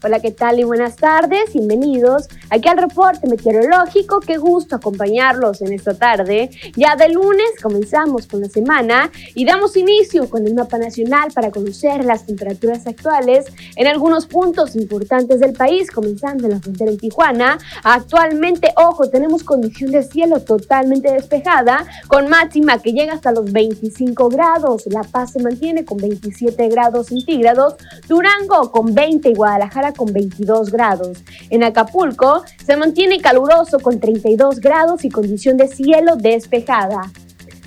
[0.08, 1.52] Hola, ¿qué tal y buenas tardes?
[1.52, 4.22] Bienvenidos aquí al reporte meteorológico.
[4.22, 6.50] Qué gusto acompañarlos en esta tarde.
[6.78, 11.52] Ya de lunes comenzamos con la semana y damos inicio con el mapa nacional para
[11.52, 16.98] conocer las temperaturas actuales en algunos puntos importantes del país, comenzando en la frontera en
[16.98, 17.58] Tijuana.
[17.84, 24.30] Actualmente, ojo, tenemos condición de cielo totalmente despejada con máxima que llega hasta los 25
[24.30, 24.86] grados.
[24.86, 27.76] La Paz se mantiene con 27 grados centígrados.
[28.08, 31.18] Durango con 20 y Guadalajara con 22 grados.
[31.50, 37.12] En Acapulco se mantiene caluroso con 32 grados y condición de cielo despejada.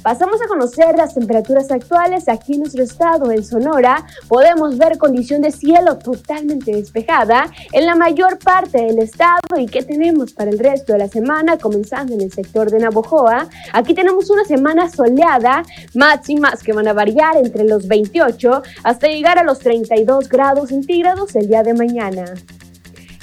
[0.03, 3.31] Pasamos a conocer las temperaturas actuales aquí en nuestro estado.
[3.31, 9.59] En Sonora podemos ver condición de cielo totalmente despejada en la mayor parte del estado.
[9.59, 11.59] ¿Y qué tenemos para el resto de la semana?
[11.59, 13.49] Comenzando en el sector de Navojoa.
[13.75, 19.39] Aquí tenemos una semana soleada, máximas que van a variar entre los 28 hasta llegar
[19.39, 22.25] a los 32 grados centígrados el día de mañana.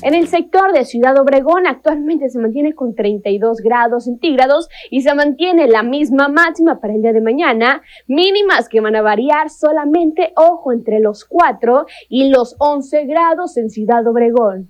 [0.03, 5.15] En el sector de Ciudad Obregón actualmente se mantiene con 32 grados centígrados y se
[5.15, 10.33] mantiene la misma máxima para el día de mañana, mínimas que van a variar solamente,
[10.35, 14.69] ojo, entre los 4 y los 11 grados en Ciudad Obregón.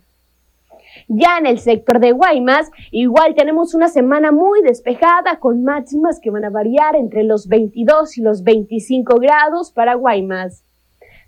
[1.10, 6.32] Ya en el sector de Guaymas, igual tenemos una semana muy despejada con máximas que
[6.32, 10.64] van a variar entre los 22 y los 25 grados para Guaymas.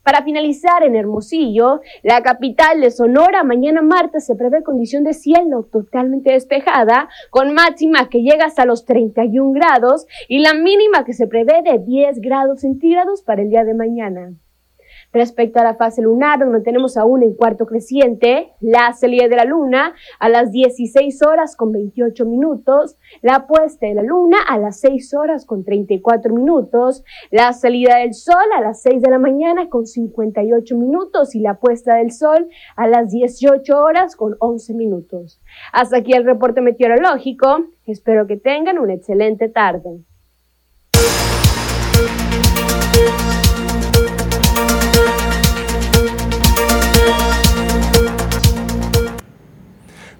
[0.03, 5.63] Para finalizar, en Hermosillo, la capital de Sonora, mañana martes se prevé condición de cielo
[5.63, 11.27] totalmente despejada, con máxima que llega hasta los 31 grados y la mínima que se
[11.27, 14.33] prevé de 10 grados centígrados para el día de mañana.
[15.11, 19.45] Respecto a la fase lunar, donde tenemos aún en cuarto creciente, la salida de la
[19.45, 24.79] luna a las 16 horas con 28 minutos, la puesta de la luna a las
[24.81, 29.67] 6 horas con 34 minutos, la salida del sol a las 6 de la mañana
[29.67, 35.41] con 58 minutos y la puesta del sol a las 18 horas con 11 minutos.
[35.73, 37.65] Hasta aquí el reporte meteorológico.
[37.85, 40.03] Espero que tengan una excelente tarde.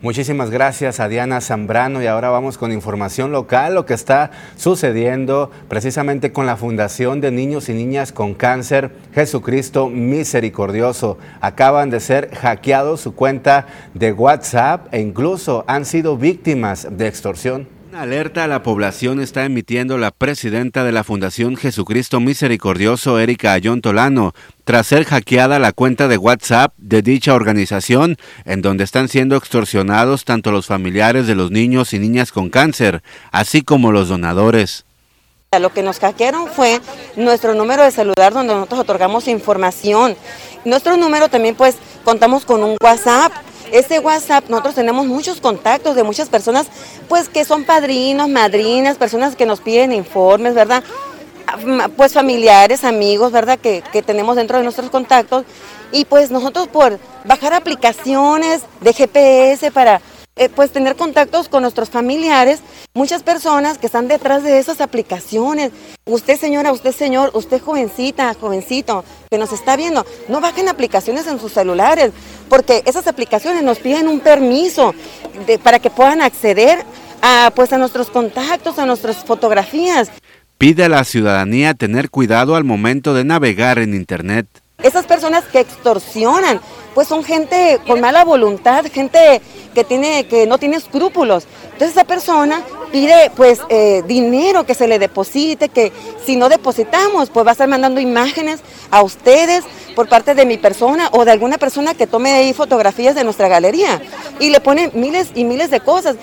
[0.02, 5.52] Muchísimas gracias a Diana Zambrano y ahora vamos con información local, lo que está sucediendo
[5.68, 11.18] precisamente con la Fundación de Niños y Niñas con Cáncer Jesucristo Misericordioso.
[11.42, 17.79] Acaban de ser hackeados su cuenta de WhatsApp e incluso han sido víctimas de extorsión.
[17.92, 23.54] Una alerta a la población está emitiendo la presidenta de la Fundación Jesucristo Misericordioso, Erika
[23.54, 29.08] Ayón Tolano, tras ser hackeada la cuenta de WhatsApp de dicha organización, en donde están
[29.08, 34.08] siendo extorsionados tanto los familiares de los niños y niñas con cáncer, así como los
[34.08, 34.86] donadores.
[35.60, 36.80] Lo que nos hackearon fue
[37.16, 40.16] nuestro número de celular donde nosotros otorgamos información.
[40.64, 43.32] Nuestro número también pues contamos con un WhatsApp
[43.72, 46.68] ese WhatsApp, nosotros tenemos muchos contactos de muchas personas,
[47.08, 50.84] pues que son padrinos, madrinas, personas que nos piden informes, ¿verdad?
[51.98, 53.58] Pues familiares, amigos, ¿verdad?
[53.58, 55.46] Que, que tenemos dentro de nuestros contactos.
[55.92, 60.02] Y pues nosotros por bajar aplicaciones de GPS para
[60.40, 62.62] eh, pues tener contactos con nuestros familiares,
[62.94, 65.72] muchas personas que están detrás de esas aplicaciones.
[66.06, 71.42] Usted señora, usted señor, usted jovencita, jovencito, que nos está viendo, no bajen aplicaciones en
[71.42, 72.14] sus celulares,
[72.48, 74.96] porque esas aplicaciones nos piden un permiso
[75.62, 76.86] para que puedan acceder
[77.22, 80.10] a, pues, a nuestros contactos, a nuestras fotografías.
[80.58, 84.48] Pide a la ciudadanía tener cuidado al momento de navegar en Internet.
[84.82, 86.62] Esas personas que extorsionan,
[87.00, 89.42] pues son gente con mala voluntad, gente
[89.74, 91.46] que, tiene, que no tiene escrúpulos.
[91.72, 95.94] Entonces esa persona pide pues eh, dinero que se le deposite, que
[96.26, 98.60] si no depositamos pues va a estar mandando imágenes
[98.92, 99.64] a ustedes
[99.96, 103.48] por parte de mi persona o de alguna persona que tome ahí fotografías de nuestra
[103.48, 104.02] galería
[104.42, 106.18] y le pone miles y miles de cosas,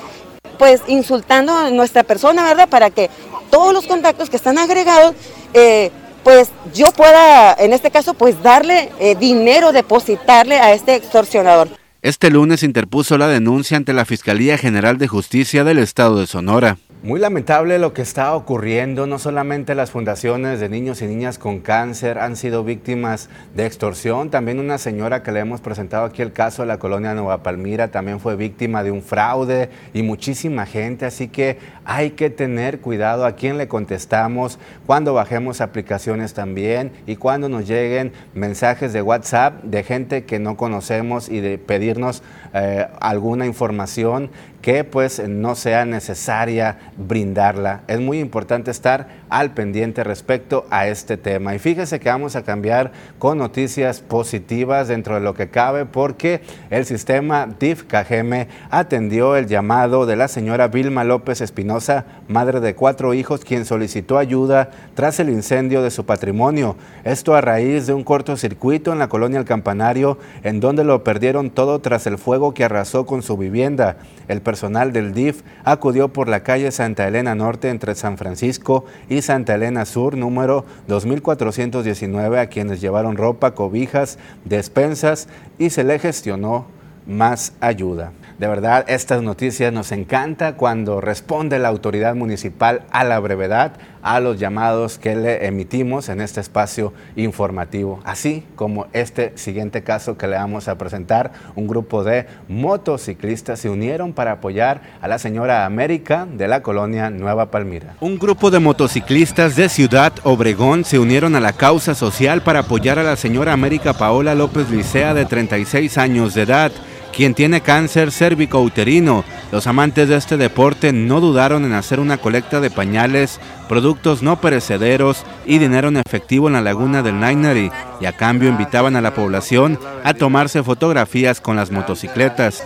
[0.58, 2.68] pues insultando a nuestra persona, ¿verdad?
[2.68, 3.08] Para que
[3.50, 5.14] todos los contactos que están agregados
[5.54, 5.90] eh,
[6.26, 11.68] pues yo pueda, en este caso, pues darle eh, dinero, depositarle a este extorsionador.
[12.02, 16.78] Este lunes interpuso la denuncia ante la Fiscalía General de Justicia del Estado de Sonora.
[17.06, 21.60] Muy lamentable lo que está ocurriendo, no solamente las fundaciones de niños y niñas con
[21.60, 26.32] cáncer han sido víctimas de extorsión, también una señora que le hemos presentado aquí el
[26.32, 31.06] caso de la colonia Nueva Palmira también fue víctima de un fraude y muchísima gente,
[31.06, 37.14] así que hay que tener cuidado a quién le contestamos, cuando bajemos aplicaciones también y
[37.14, 42.24] cuando nos lleguen mensajes de WhatsApp de gente que no conocemos y de pedirnos
[42.58, 44.30] eh, alguna información
[44.62, 47.82] que pues no sea necesaria brindarla.
[47.86, 51.54] Es muy importante estar al pendiente respecto a este tema.
[51.54, 56.40] Y fíjese que vamos a cambiar con noticias positivas dentro de lo que cabe porque
[56.70, 62.74] el sistema DIF KGM atendió el llamado de la señora Vilma López Espinosa, madre de
[62.74, 66.76] cuatro hijos, quien solicitó ayuda tras el incendio de su patrimonio.
[67.04, 71.50] Esto a raíz de un cortocircuito en la colonia El Campanario, en donde lo perdieron
[71.50, 73.96] todo tras el fuego que arrasó con su vivienda.
[74.28, 78.84] El personal del DIF acudió por la calle Santa Elena Norte entre San Francisco
[79.22, 86.66] Santa Elena Sur, número 2419, a quienes llevaron ropa, cobijas, despensas y se le gestionó
[87.06, 88.12] más ayuda.
[88.38, 93.72] De verdad, estas noticias nos encanta cuando responde la autoridad municipal a la brevedad
[94.02, 100.18] a los llamados que le emitimos en este espacio informativo, así como este siguiente caso
[100.18, 101.32] que le vamos a presentar.
[101.56, 107.08] Un grupo de motociclistas se unieron para apoyar a la señora América de la colonia
[107.08, 107.96] Nueva Palmira.
[108.00, 112.98] Un grupo de motociclistas de Ciudad Obregón se unieron a la causa social para apoyar
[112.98, 116.70] a la señora América Paola López Licea de 36 años de edad
[117.16, 119.24] quien tiene cáncer cérvico-uterino.
[119.50, 124.38] Los amantes de este deporte no dudaron en hacer una colecta de pañales, productos no
[124.38, 129.00] perecederos y dinero en efectivo en la laguna del Nainari y a cambio invitaban a
[129.00, 132.62] la población a tomarse fotografías con las motocicletas.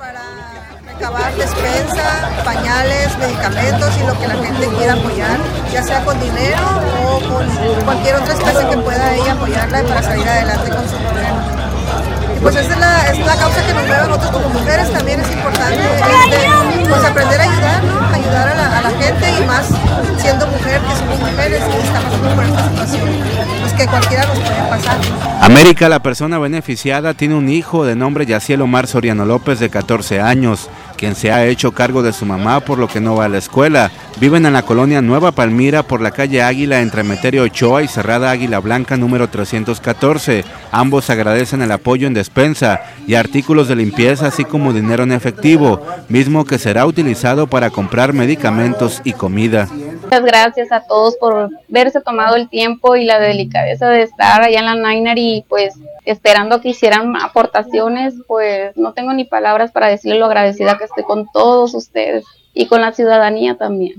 [0.00, 0.20] Para
[0.92, 5.38] recabar despensa, pañales medicamentos y lo que la gente quiera apoyar,
[5.72, 6.58] ya sea con dinero
[7.06, 11.43] o con cualquier otra especie que pueda ella apoyarla para salir adelante con su problema.
[12.44, 15.18] Pues esa es la, es la causa que nos mueve a nosotros como mujeres, también
[15.18, 18.14] es importante este, pues aprender a ayudar, ¿no?
[18.14, 19.66] ayudar a la, a la, gente y más
[20.18, 23.08] siendo mujer, que somos mujeres y estamos por esta situación,
[23.76, 24.98] que cualquiera nos puede pasar.
[25.40, 30.20] América, la persona beneficiada, tiene un hijo de nombre Yaciel Omar Soriano López de 14
[30.20, 33.28] años quien se ha hecho cargo de su mamá por lo que no va a
[33.28, 33.90] la escuela.
[34.20, 38.30] Viven en la colonia Nueva Palmira por la calle Águila entre Meterio Ochoa y Cerrada
[38.30, 40.44] Águila Blanca número 314.
[40.72, 45.84] Ambos agradecen el apoyo en despensa y artículos de limpieza así como dinero en efectivo,
[46.08, 49.68] mismo que será utilizado para comprar medicamentos y comida.
[50.22, 54.66] Gracias a todos por verse tomado el tiempo y la delicadeza de estar allá en
[54.66, 60.18] la Niner y pues esperando que hicieran aportaciones, pues no tengo ni palabras para decirle
[60.18, 63.94] lo agradecida que estoy con todos ustedes y con la ciudadanía también.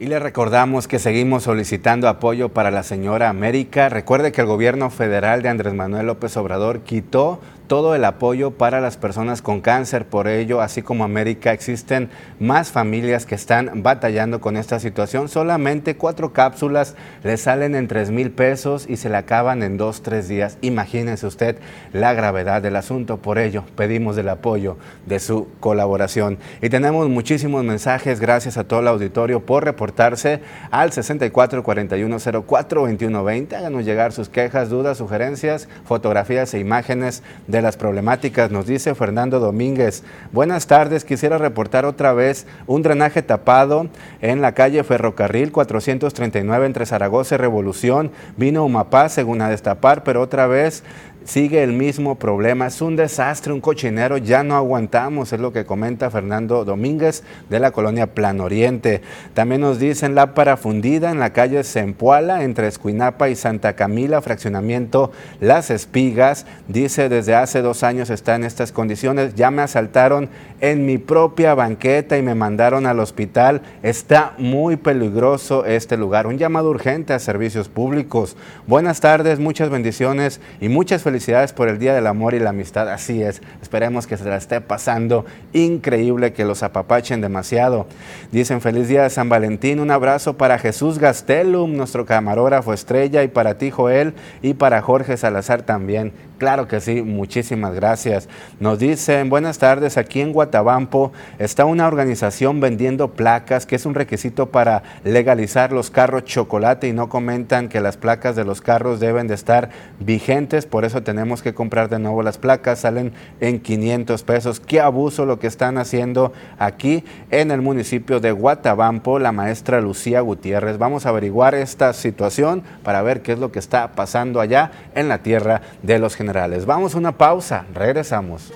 [0.00, 3.88] Y le recordamos que seguimos solicitando apoyo para la señora América.
[3.88, 8.80] Recuerde que el gobierno federal de Andrés Manuel López Obrador quitó todo el apoyo para
[8.80, 10.06] las personas con cáncer.
[10.06, 15.28] Por ello, así como América, existen más familias que están batallando con esta situación.
[15.28, 20.02] Solamente cuatro cápsulas le salen en tres mil pesos y se le acaban en dos,
[20.02, 20.58] tres días.
[20.60, 21.56] Imagínense usted
[21.92, 23.18] la gravedad del asunto.
[23.18, 26.38] Por ello, pedimos el apoyo de su colaboración.
[26.60, 28.20] Y tenemos muchísimos mensajes.
[28.20, 30.40] Gracias a todo el auditorio por reportarse
[30.70, 33.56] al 64 41 04 21 20.
[33.56, 37.22] Háganos llegar sus quejas, dudas, sugerencias, fotografías e imágenes
[37.62, 40.02] las problemáticas, nos dice Fernando Domínguez.
[40.32, 43.88] Buenas tardes, quisiera reportar otra vez un drenaje tapado
[44.20, 48.10] en la calle Ferrocarril 439 entre Zaragoza y Revolución.
[48.36, 50.84] Vino Umapá según a destapar, pero otra vez
[51.24, 52.66] sigue el mismo problema.
[52.66, 57.60] Es un desastre, un cochinero, ya no aguantamos, es lo que comenta Fernando Domínguez de
[57.60, 59.00] la colonia Plan Oriente.
[59.32, 65.12] También nos dicen la parafundida en la calle Zempoala, entre Escuinapa y Santa Camila, fraccionamiento
[65.40, 66.46] Las Espigas.
[66.68, 69.34] Dice desde hace dos años está en estas condiciones.
[69.34, 70.28] Ya me asaltaron
[70.60, 73.62] en mi propia banqueta y me mandaron al hospital.
[73.82, 76.26] Está muy peligroso este lugar.
[76.26, 78.36] Un llamado urgente a servicios públicos.
[78.66, 82.50] Buenas tardes, muchas bendiciones y muchas felicidades felicidades por el Día del Amor y la
[82.50, 82.88] Amistad.
[82.88, 87.86] Así es, esperemos que se la esté pasando increíble, que los apapachen demasiado.
[88.32, 93.28] Dicen feliz día de San Valentín, un abrazo para Jesús Gastelum, nuestro camarógrafo estrella, y
[93.28, 96.12] para ti Joel, y para Jorge Salazar también.
[96.38, 98.28] Claro que sí, muchísimas gracias.
[98.58, 103.94] Nos dicen, buenas tardes, aquí en Guatabampo está una organización vendiendo placas, que es un
[103.94, 108.98] requisito para legalizar los carros chocolate y no comentan que las placas de los carros
[108.98, 109.70] deben de estar
[110.00, 114.58] vigentes, por eso tenemos que comprar de nuevo las placas, salen en 500 pesos.
[114.58, 120.20] Qué abuso lo que están haciendo aquí en el municipio de Guatabampo, la maestra Lucía
[120.20, 120.78] Gutiérrez.
[120.78, 125.08] Vamos a averiguar esta situación para ver qué es lo que está pasando allá en
[125.08, 126.66] la tierra de los generales.
[126.66, 128.52] Vamos a una pausa, regresamos.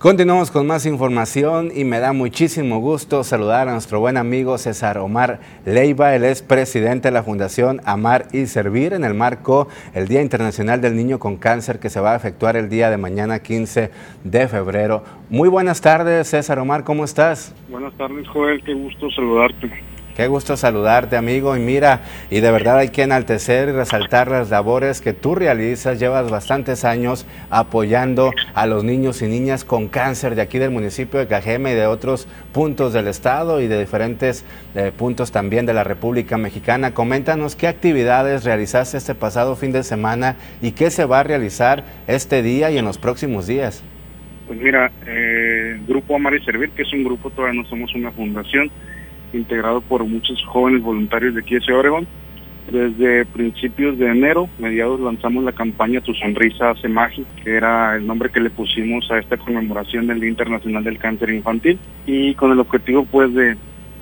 [0.00, 4.96] Continuamos con más información y me da muchísimo gusto saludar a nuestro buen amigo César
[4.96, 6.16] Omar Leiva.
[6.16, 10.80] Él es presidente de la Fundación Amar y Servir en el marco el Día Internacional
[10.80, 13.90] del Niño con Cáncer que se va a efectuar el día de mañana 15
[14.24, 15.04] de febrero.
[15.28, 17.54] Muy buenas tardes, César Omar, ¿cómo estás?
[17.68, 19.89] Buenas tardes, Joel, qué gusto saludarte.
[20.20, 21.56] Qué gusto saludarte, amigo.
[21.56, 25.98] Y mira, y de verdad hay que enaltecer y resaltar las labores que tú realizas.
[25.98, 31.18] Llevas bastantes años apoyando a los niños y niñas con cáncer de aquí del municipio
[31.18, 34.44] de Cajeme y de otros puntos del estado y de diferentes
[34.74, 36.92] eh, puntos también de la República Mexicana.
[36.92, 41.82] Coméntanos qué actividades realizaste este pasado fin de semana y qué se va a realizar
[42.06, 43.82] este día y en los próximos días.
[44.46, 48.10] Pues mira, eh, Grupo Amar y Servir, que es un grupo, todavía no somos una
[48.10, 48.70] fundación
[49.32, 52.06] integrado por muchos jóvenes voluntarios de aquí de Oregon.
[52.70, 58.06] Desde principios de enero, mediados, lanzamos la campaña Tu Sonrisa hace magia, que era el
[58.06, 62.52] nombre que le pusimos a esta conmemoración del Día Internacional del Cáncer Infantil, y con
[62.52, 63.56] el objetivo pues de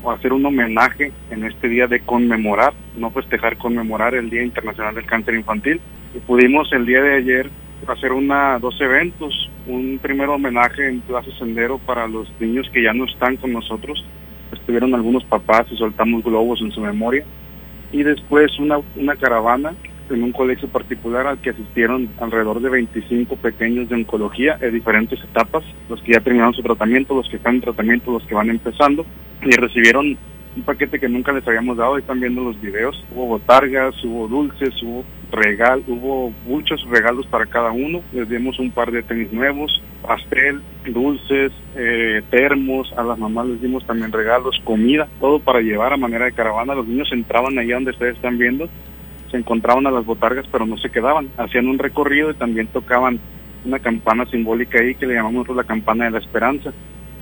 [0.06, 5.06] hacer un homenaje en este día de conmemorar, no festejar, conmemorar el Día Internacional del
[5.06, 5.80] Cáncer Infantil.
[6.14, 7.50] Y pudimos el día de ayer
[7.86, 12.92] hacer una dos eventos, un primer homenaje en Plaza Sendero para los niños que ya
[12.92, 14.04] no están con nosotros,
[14.52, 17.24] estuvieron algunos papás y soltamos globos en su memoria.
[17.92, 19.72] Y después una, una caravana
[20.10, 25.22] en un colegio particular al que asistieron alrededor de 25 pequeños de oncología en diferentes
[25.22, 28.50] etapas, los que ya terminaron su tratamiento, los que están en tratamiento, los que van
[28.50, 29.04] empezando,
[29.42, 30.16] y recibieron
[30.58, 34.74] un paquete que nunca les habíamos dado, están viendo los videos, hubo botargas, hubo dulces,
[34.82, 39.80] hubo regal, hubo muchos regalos para cada uno, les dimos un par de tenis nuevos,
[40.02, 45.92] pastel, dulces, eh, termos, a las mamás les dimos también regalos, comida, todo para llevar
[45.92, 48.68] a manera de caravana, los niños entraban allá donde ustedes están viendo,
[49.30, 53.20] se encontraban a las botargas pero no se quedaban, hacían un recorrido y también tocaban
[53.64, 56.72] una campana simbólica ahí que le llamamos la campana de la esperanza,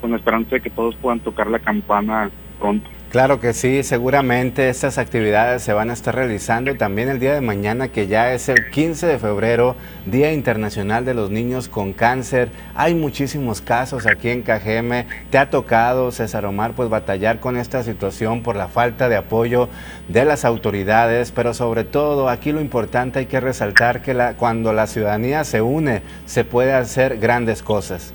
[0.00, 2.95] con la esperanza de que todos puedan tocar la campana pronto.
[3.10, 7.40] Claro que sí, seguramente estas actividades se van a estar realizando también el día de
[7.40, 9.76] mañana, que ya es el 15 de febrero,
[10.06, 12.48] Día Internacional de los Niños con Cáncer.
[12.74, 15.06] Hay muchísimos casos aquí en Cajeme.
[15.30, 19.68] Te ha tocado, César Omar, pues batallar con esta situación por la falta de apoyo
[20.08, 24.72] de las autoridades, pero sobre todo aquí lo importante hay que resaltar que la, cuando
[24.72, 28.12] la ciudadanía se une, se puede hacer grandes cosas.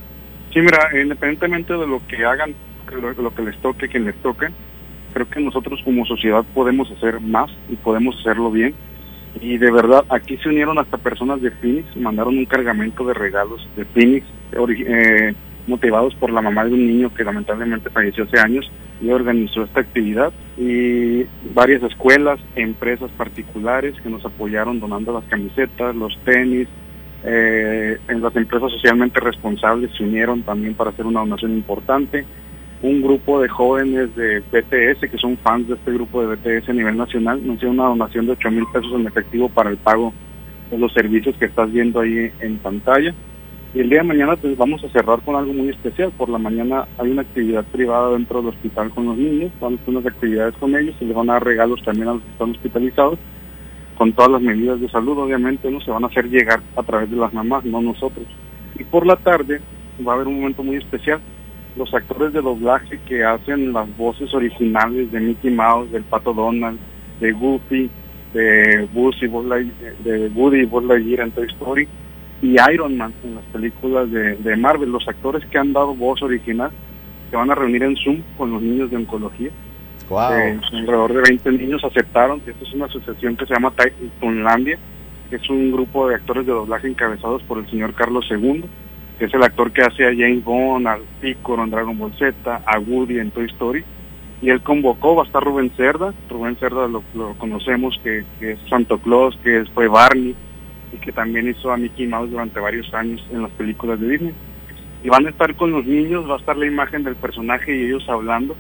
[0.54, 2.54] Sí, mira, independientemente de lo que hagan,
[2.92, 4.50] lo, lo que les toque, quien les toque,
[5.12, 8.74] creo que nosotros como sociedad podemos hacer más y podemos hacerlo bien.
[9.40, 13.68] Y de verdad, aquí se unieron hasta personas de Phoenix, mandaron un cargamento de regalos
[13.78, 15.34] de Phoenix, eh,
[15.68, 18.70] motivados por la mamá de un niño que lamentablemente falleció hace años
[19.02, 20.34] y organizó esta actividad.
[20.58, 26.68] Y varias escuelas, empresas particulares que nos apoyaron donando las camisetas, los tenis.
[27.24, 32.26] Eh, en las empresas socialmente responsables se unieron también para hacer una donación importante
[32.84, 36.74] un grupo de jóvenes de BTS, que son fans de este grupo de BTS a
[36.74, 40.14] nivel nacional, nos hicieron una donación de 8 mil pesos en efectivo para el pago
[40.72, 43.14] de los servicios que estás viendo ahí en pantalla.
[43.74, 46.12] Y el día de mañana pues, vamos a cerrar con algo muy especial.
[46.18, 49.84] Por la mañana hay una actividad privada dentro del hospital con los niños, vamos a
[49.84, 52.32] hacer unas actividades con ellos, y les van a dar regalos también a los que
[52.32, 53.20] están hospitalizados,
[53.96, 57.12] con todas las medidas de salud, obviamente, no se van a hacer llegar a través
[57.12, 58.26] de las mamás, no nosotros.
[58.80, 59.62] Y por la tarde
[60.06, 61.22] va a haber un momento muy especial
[61.76, 66.80] los actores de doblaje que hacen las voces originales de Mickey Mouse, del Pato Donald,
[67.20, 67.90] de Goofy,
[68.34, 71.88] de Buzz y Buzz Lightyear, de Woody y Buzz Lightyear en Toy Story
[72.42, 74.92] y Iron Man en las películas de, Marvel.
[74.92, 76.72] Los actores que han dado voz original
[77.30, 79.50] se van a reunir en Zoom con los niños de oncología.
[79.50, 83.72] Eh, alrededor de 20 niños aceptaron esta es una asociación que se llama
[84.20, 84.78] Tunlandia,
[85.30, 88.66] que es un grupo de actores de doblaje encabezados por el señor Carlos II
[89.22, 92.64] que es el actor que hace a James Bond, al Piccolo en Dragon Ball Z,
[92.66, 93.84] a Woody en Toy Story.
[94.42, 97.04] Y él convocó, va a estar Rubén Cerda, Rubén Cerda lo,
[97.38, 100.36] conocemos, que, es Santo Claus, que fue Barney,
[100.92, 104.34] y que también hizo a Mickey Mouse durante varios años en las películas de Disney.
[105.04, 107.86] Y van a estar con los niños, va a estar la imagen del personaje y
[107.86, 108.56] ellos hablando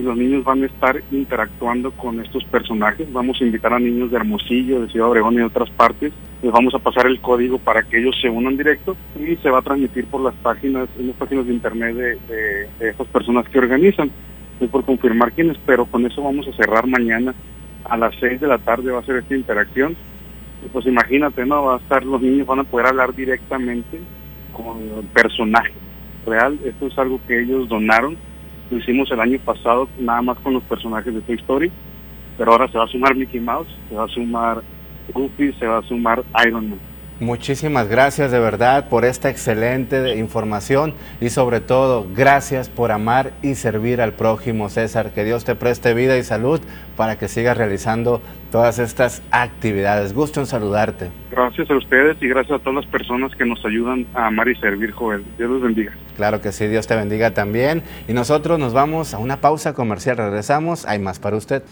[0.00, 3.12] y los niños van a estar interactuando con estos personajes.
[3.12, 6.12] Vamos a invitar a niños de Hermosillo, de Ciudad Obregón y otras partes.
[6.42, 9.58] Les vamos a pasar el código para que ellos se unan directo y se va
[9.58, 12.18] a transmitir por las páginas, en las páginas de internet de,
[12.78, 14.10] de, estas personas que organizan.
[14.58, 17.34] Es por confirmar quiénes, pero con eso vamos a cerrar mañana
[17.84, 19.96] a las 6 de la tarde va a ser esta interacción.
[20.72, 21.64] pues imagínate, ¿no?
[21.64, 23.98] Va a estar, los niños van a poder hablar directamente
[24.54, 25.72] con el personaje
[26.26, 26.58] real.
[26.64, 28.16] Esto es algo que ellos donaron
[28.70, 31.72] lo hicimos el año pasado nada más con los personajes de Toy Story,
[32.38, 34.62] pero ahora se va a sumar Mickey Mouse, se va a sumar
[35.12, 36.89] Goofy, se va a sumar Iron Man.
[37.20, 43.56] Muchísimas gracias de verdad por esta excelente información y sobre todo gracias por amar y
[43.56, 45.10] servir al prójimo César.
[45.10, 46.62] Que Dios te preste vida y salud
[46.96, 50.14] para que sigas realizando todas estas actividades.
[50.14, 51.10] Gusto en saludarte.
[51.30, 54.56] Gracias a ustedes y gracias a todas las personas que nos ayudan a amar y
[54.56, 55.22] servir, Joel.
[55.36, 55.92] Dios los bendiga.
[56.16, 57.82] Claro que sí, Dios te bendiga también.
[58.08, 60.16] Y nosotros nos vamos a una pausa comercial.
[60.16, 61.62] Regresamos, hay más para usted.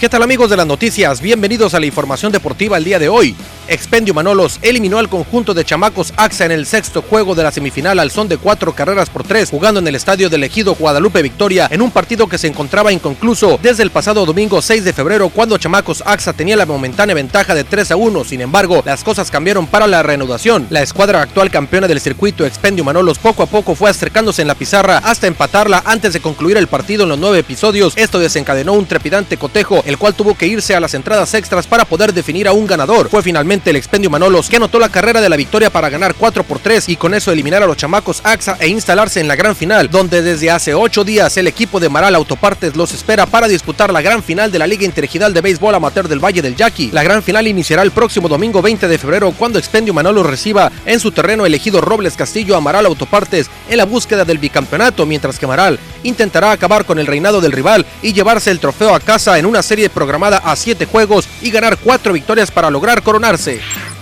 [0.00, 1.20] ¿Qué tal amigos de las noticias?
[1.20, 3.36] Bienvenidos a la información deportiva el día de hoy.
[3.68, 7.98] Expendio Manolos eliminó al conjunto de chamacos AXA en el sexto juego de la semifinal
[7.98, 11.68] al son de cuatro carreras por tres, jugando en el estadio del Ejido Guadalupe Victoria
[11.70, 15.58] en un partido que se encontraba inconcluso desde el pasado domingo 6 de febrero cuando
[15.58, 18.24] chamacos AXA tenía la momentánea ventaja de 3 a 1.
[18.24, 20.66] Sin embargo, las cosas cambiaron para la reanudación.
[20.70, 24.54] La escuadra actual campeona del circuito Expendio Manolos poco a poco fue acercándose en la
[24.54, 27.92] pizarra hasta empatarla antes de concluir el partido en los nueve episodios.
[27.96, 31.84] Esto desencadenó un trepidante cotejo el cual tuvo que irse a las entradas extras para
[31.84, 33.08] poder definir a un ganador.
[33.08, 36.44] Fue finalmente el expendio Manolos, que anotó la carrera de la victoria para ganar 4
[36.44, 39.56] por 3 y con eso eliminar a los chamacos AXA e instalarse en la gran
[39.56, 43.92] final, donde desde hace 8 días el equipo de Maral Autopartes los espera para disputar
[43.92, 46.92] la gran final de la Liga Interregional de Béisbol Amateur del Valle del Yaqui.
[46.92, 51.00] La gran final iniciará el próximo domingo 20 de febrero cuando Expendio Manolos reciba en
[51.00, 55.48] su terreno elegido Robles Castillo a Maral Autopartes en la búsqueda del bicampeonato, mientras que
[55.48, 59.46] Maral intentará acabar con el reinado del rival y llevarse el trofeo a casa en
[59.46, 63.60] una serie programada a 7 juegos y ganar 4 victorias para lograr coronarse.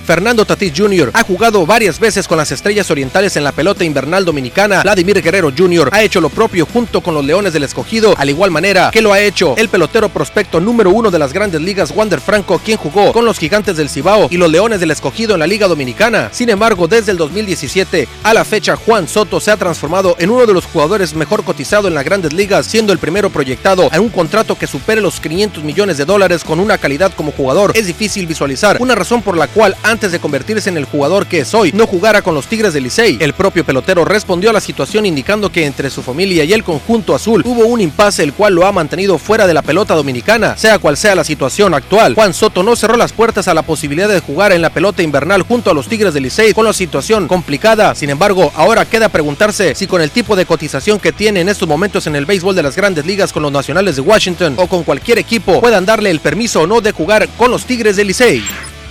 [0.08, 1.10] Fernando Tatis Jr.
[1.12, 4.80] ha jugado varias veces con las Estrellas Orientales en la pelota invernal dominicana.
[4.80, 5.90] Vladimir Guerrero Jr.
[5.92, 9.12] ha hecho lo propio junto con los Leones del Escogido, al igual manera que lo
[9.12, 13.12] ha hecho el pelotero prospecto número uno de las grandes ligas, Wander Franco, quien jugó
[13.12, 16.30] con los Gigantes del Cibao y los Leones del Escogido en la Liga Dominicana.
[16.32, 20.46] Sin embargo, desde el 2017 a la fecha, Juan Soto se ha transformado en uno
[20.46, 24.08] de los jugadores mejor cotizado en las grandes ligas, siendo el primero proyectado a un
[24.08, 27.72] contrato que supere los 500 millones de dólares con una calidad como jugador.
[27.74, 31.26] Es difícil visualizar una razón por la cual antes antes de convertirse en el jugador
[31.26, 33.16] que es hoy, no jugara con los Tigres de Licey.
[33.18, 37.16] El propio pelotero respondió a la situación indicando que entre su familia y el conjunto
[37.16, 40.78] azul hubo un impasse el cual lo ha mantenido fuera de la pelota dominicana, sea
[40.78, 42.14] cual sea la situación actual.
[42.14, 45.42] Juan Soto no cerró las puertas a la posibilidad de jugar en la pelota invernal
[45.42, 47.92] junto a los Tigres de Licey con la situación complicada.
[47.96, 51.66] Sin embargo, ahora queda preguntarse si con el tipo de cotización que tiene en estos
[51.66, 54.84] momentos en el béisbol de las grandes ligas con los nacionales de Washington o con
[54.84, 58.44] cualquier equipo puedan darle el permiso o no de jugar con los Tigres de Licey.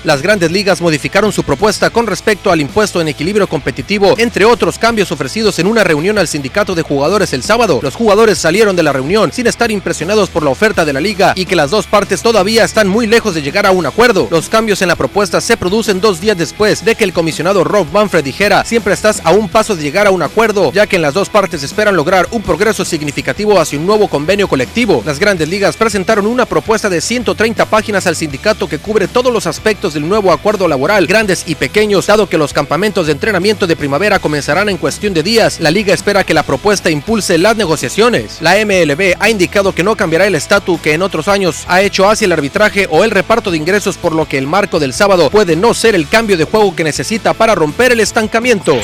[0.04, 4.78] Las grandes ligas modificaron su propuesta con respecto al impuesto en equilibrio competitivo, entre otros
[4.78, 7.80] cambios ofrecidos en una reunión al sindicato de jugadores el sábado.
[7.82, 11.34] Los jugadores salieron de la reunión sin estar impresionados por la oferta de la liga
[11.36, 14.28] y que las dos partes todavía están muy lejos de llegar a un acuerdo.
[14.30, 17.88] Los cambios en la propuesta se producen dos días después de que el comisionado Rob
[17.92, 21.02] Manfred dijera siempre estás a un paso de llegar a un acuerdo, ya que en
[21.02, 25.02] las dos partes esperan lograr un progreso significativo hacia un nuevo convenio colectivo.
[25.06, 29.48] Las grandes ligas presentaron una propuesta de 130 páginas al sindicato que cubre todos los
[29.48, 33.76] aspectos del nuevo acuerdo laboral, grandes y pequeños, dado que los campamentos de entrenamiento de
[33.76, 35.60] primavera comenzarán en cuestión de días.
[35.60, 38.38] La liga espera que la propuesta impulse las negociaciones.
[38.42, 42.08] La MLB ha indicado que no cambiará el estatus que en otros años ha hecho
[42.08, 45.32] hacia el arbitraje o el reparto de ingresos, por lo que el marco del sábado
[45.32, 48.78] puede no ser el cambio de juego que necesita para romper el estancamiento.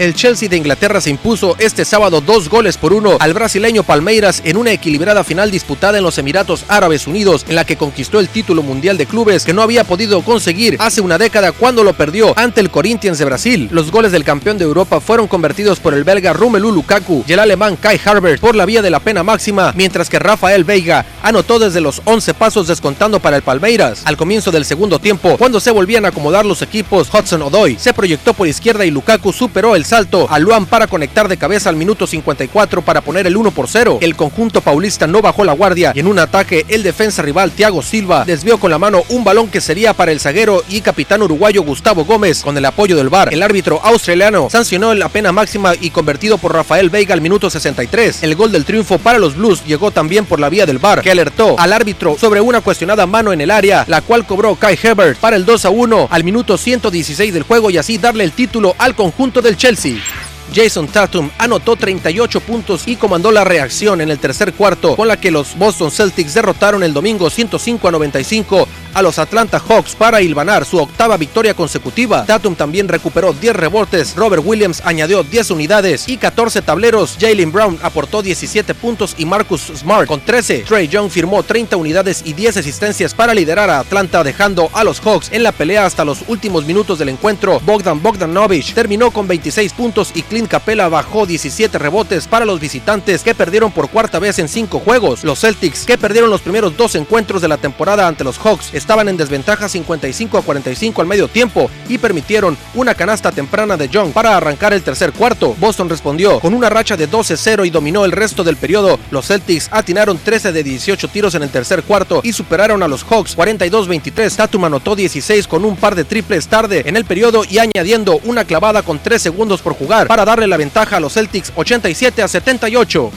[0.00, 4.40] El Chelsea de Inglaterra se impuso este sábado dos goles por uno al brasileño Palmeiras
[4.46, 8.30] en una equilibrada final disputada en los Emiratos Árabes Unidos, en la que conquistó el
[8.30, 12.32] título mundial de clubes que no había podido conseguir hace una década cuando lo perdió
[12.38, 13.68] ante el Corinthians de Brasil.
[13.70, 17.38] Los goles del campeón de Europa fueron convertidos por el belga Romelu Lukaku y el
[17.40, 21.58] alemán Kai Havertz por la vía de la pena máxima, mientras que Rafael Veiga anotó
[21.58, 24.00] desde los 11 pasos descontando para el Palmeiras.
[24.06, 27.92] Al comienzo del segundo tiempo, cuando se volvían a acomodar los equipos, Hudson Odoy se
[27.92, 31.74] proyectó por izquierda y Lukaku superó el salto a Luan para conectar de cabeza al
[31.74, 33.98] minuto 54 para poner el 1 por 0.
[34.00, 37.82] El conjunto paulista no bajó la guardia y en un ataque el defensa rival Thiago
[37.82, 41.62] Silva desvió con la mano un balón que sería para el zaguero y capitán uruguayo
[41.62, 43.34] Gustavo Gómez con el apoyo del VAR.
[43.34, 48.22] El árbitro australiano sancionó la pena máxima y convertido por Rafael Veiga al minuto 63.
[48.22, 51.10] El gol del triunfo para los Blues llegó también por la vía del VAR que
[51.10, 55.18] alertó al árbitro sobre una cuestionada mano en el área, la cual cobró Kai Hebert
[55.18, 58.76] para el 2 a 1 al minuto 116 del juego y así darle el título
[58.78, 59.79] al conjunto del Chelsea.
[59.80, 60.29] See.
[60.54, 65.20] Jason Tatum anotó 38 puntos y comandó la reacción en el tercer cuarto con la
[65.20, 70.20] que los Boston Celtics derrotaron el domingo 105 a 95 a los Atlanta Hawks para
[70.20, 72.24] hilvanar su octava victoria consecutiva.
[72.26, 77.16] Tatum también recuperó 10 rebotes, Robert Williams añadió 10 unidades y 14 tableros.
[77.20, 80.64] Jalen Brown aportó 17 puntos y Marcus Smart con 13.
[80.66, 85.00] Trey Young firmó 30 unidades y 10 asistencias para liderar a Atlanta dejando a los
[85.00, 87.60] Hawks en la pelea hasta los últimos minutos del encuentro.
[87.60, 93.22] Bogdan Bogdanovich terminó con 26 puntos y Clint Capella bajó 17 rebotes para los visitantes
[93.22, 95.24] que perdieron por cuarta vez en 5 juegos.
[95.24, 99.08] Los Celtics que perdieron los primeros dos encuentros de la temporada ante los Hawks estaban
[99.08, 104.12] en desventaja 55 a 45 al medio tiempo y permitieron una canasta temprana de Young
[104.12, 105.54] para arrancar el tercer cuarto.
[105.58, 108.98] Boston respondió con una racha de 12-0 y dominó el resto del periodo.
[109.10, 113.04] Los Celtics atinaron 13 de 18 tiros en el tercer cuarto y superaron a los
[113.04, 114.36] Hawks 42-23.
[114.36, 118.44] Tatum anotó 16 con un par de triples tarde en el periodo y añadiendo una
[118.44, 122.28] clavada con 3 segundos por jugar para darle la ventaja a los Celtics 87 a
[122.28, 123.10] 78.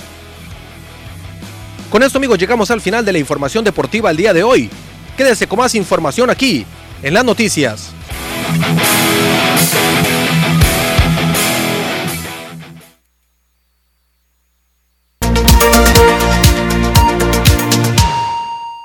[1.90, 4.70] Con esto amigos llegamos al final de la información deportiva el día de hoy.
[5.16, 6.66] Quédese con más información aquí,
[7.04, 7.92] en las noticias.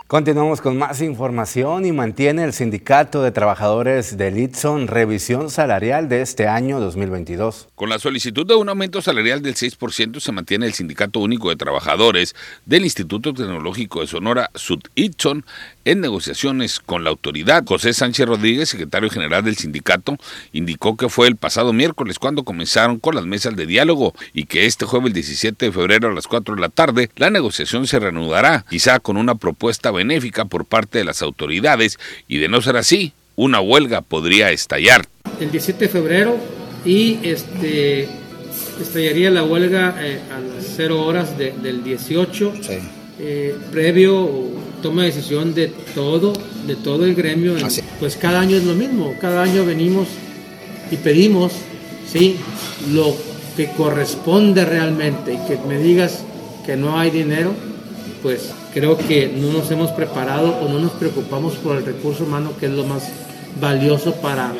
[0.08, 6.22] Continuamos con más información y mantiene el Sindicato de Trabajadores de Litson revisión salarial de
[6.22, 7.68] este año 2022.
[7.74, 11.56] Con la solicitud de un aumento salarial del 6% se mantiene el Sindicato Único de
[11.56, 12.34] Trabajadores
[12.64, 15.44] del Instituto Tecnológico de Sonora, Sud Itson,
[15.84, 17.64] en negociaciones con la autoridad.
[17.66, 20.16] José Sánchez Rodríguez, secretario general del sindicato,
[20.52, 24.64] indicó que fue el pasado miércoles cuando comenzaron con las mesas de diálogo y que
[24.64, 28.64] este jueves 17 de febrero a las 4 de la tarde la negociación se reanudará,
[28.70, 33.12] quizá con una propuesta benéfica por parte de las autoridades y de no ser así,
[33.36, 35.06] una huelga podría estallar.
[35.40, 36.36] El 17 de febrero
[36.84, 38.08] y este
[38.80, 42.52] estallaría la huelga eh, a las 0 horas del 18,
[43.20, 44.30] eh, previo
[44.82, 46.32] toma decisión de todo,
[46.66, 47.56] de todo el gremio.
[47.98, 50.06] Pues cada año es lo mismo, cada año venimos
[50.90, 51.52] y pedimos,
[52.10, 52.36] sí,
[52.92, 53.16] lo
[53.56, 56.22] que corresponde realmente y que me digas
[56.64, 57.52] que no hay dinero,
[58.22, 62.52] pues creo que no nos hemos preparado o no nos preocupamos por el recurso humano
[62.60, 63.10] que es lo más
[63.60, 64.52] valioso para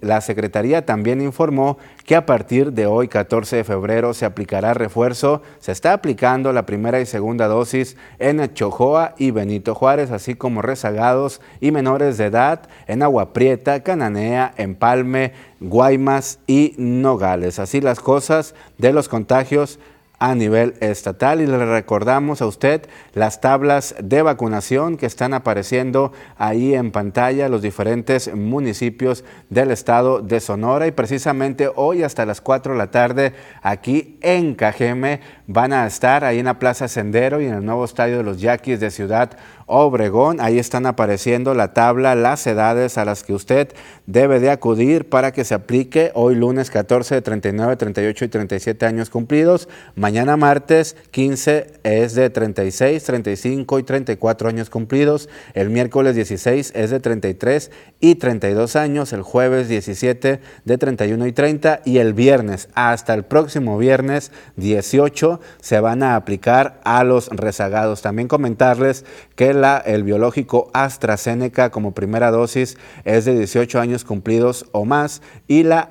[0.00, 5.42] La, Secretaría también informó que a partir de hoy, 14 de febrero, se aplicará refuerzo.
[5.58, 10.62] Se está aplicando la primera y segunda dosis en Chojoa y Benito Juárez, así como
[10.62, 17.58] rezagados y menores de edad en Agua Prieta, Cananea, Empalme, Guaymas y Nogales.
[17.58, 19.78] Así las cosas de los contagios
[20.20, 26.12] a nivel estatal y le recordamos a usted las tablas de vacunación que están apareciendo
[26.36, 32.42] ahí en pantalla los diferentes municipios del estado de Sonora y precisamente hoy hasta las
[32.42, 33.32] 4 de la tarde
[33.62, 35.20] aquí en Cajeme
[35.52, 38.40] van a estar ahí en la Plaza Sendero y en el nuevo estadio de los
[38.40, 39.36] Yaquis de Ciudad
[39.66, 40.40] Obregón.
[40.40, 43.74] Ahí están apareciendo la tabla, las edades a las que usted
[44.06, 48.86] debe de acudir para que se aplique hoy lunes 14 de 39, 38 y 37
[48.86, 49.68] años cumplidos.
[49.96, 55.28] Mañana martes 15 es de 36, 35 y 34 años cumplidos.
[55.54, 59.12] El miércoles 16 es de 33 y 32 años.
[59.12, 65.40] El jueves 17 de 31 y 30 y el viernes hasta el próximo viernes 18
[65.60, 68.02] se van a aplicar a los rezagados.
[68.02, 69.04] También comentarles
[69.36, 75.62] que el biológico AstraZeneca como primera dosis es de 18 años cumplidos o más y
[75.62, 75.90] la,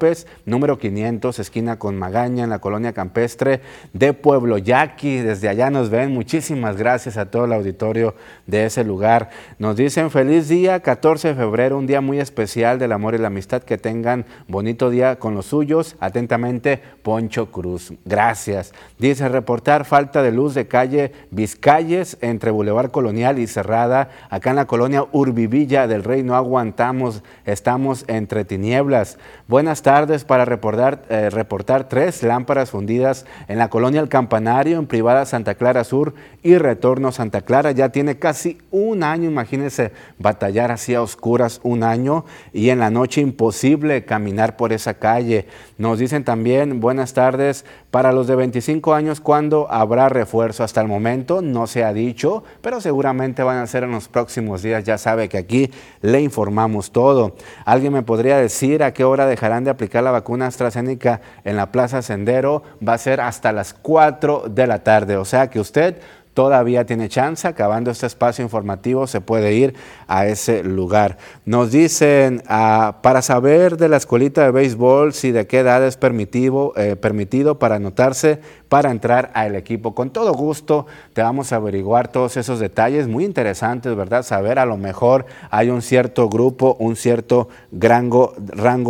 [0.46, 3.62] Número 500, esquina con Magaña, en la colonia campestre
[3.94, 5.18] de Pueblo Yaqui.
[5.18, 6.12] Desde allá nos ven.
[6.14, 8.16] Muchísimas gracias a todo el auditorio
[8.48, 9.30] de ese lugar.
[9.60, 13.28] Nos dicen feliz día, 14 de febrero, un día muy especial del amor y la
[13.28, 13.64] amistad.
[13.64, 15.96] Que tengan bonito día con los suyos.
[16.00, 17.94] Atentamente, Poncho Cruz.
[18.06, 18.74] Gracias.
[18.98, 24.10] Dice reportar falta de luz de calle Vizcayes entre Boulevard Colonial y Cerrada.
[24.30, 29.18] Acá en la colonia Urbivilla del Rey no aguantamos, estamos entre tinieblas.
[29.48, 34.88] Buenas tardes para reportar, eh, reportar tres lámparas fundidas en la colonia El Campanario, en
[34.88, 37.72] privada Santa Clara Sur y retorno Santa Clara.
[37.72, 42.90] Ya tiene casi un año, imagínense, batallar así a oscuras un año y en la
[42.90, 45.46] noche imposible caminar por esa calle.
[45.78, 50.64] Nos dicen también, buenas tardes, para los de 25 años, ¿cuándo habrá refuerzo?
[50.64, 54.64] Hasta el momento no se ha dicho, pero seguramente van a ser en los próximos
[54.64, 54.84] días.
[54.84, 55.70] Ya sabe que aquí
[56.02, 57.36] le informamos todo.
[57.66, 61.72] ¿Alguien me podría decir a qué hora dejarán de aplicar la vacuna AstraZeneca en la
[61.72, 62.64] Plaza Sendero?
[62.86, 65.98] Va a ser hasta las 4 de la tarde, o sea que usted
[66.34, 69.76] todavía tiene chance, acabando este espacio informativo se puede ir
[70.08, 71.18] a ese lugar.
[71.46, 75.98] Nos dicen, ah, para saber de la escuelita de béisbol, si de qué edad es
[75.98, 78.40] permitido, eh, permitido para anotarse
[78.74, 79.94] para entrar al equipo.
[79.94, 84.24] Con todo gusto te vamos a averiguar todos esos detalles, muy interesantes, ¿verdad?
[84.24, 88.34] Saber a lo mejor hay un cierto grupo, un cierto rango,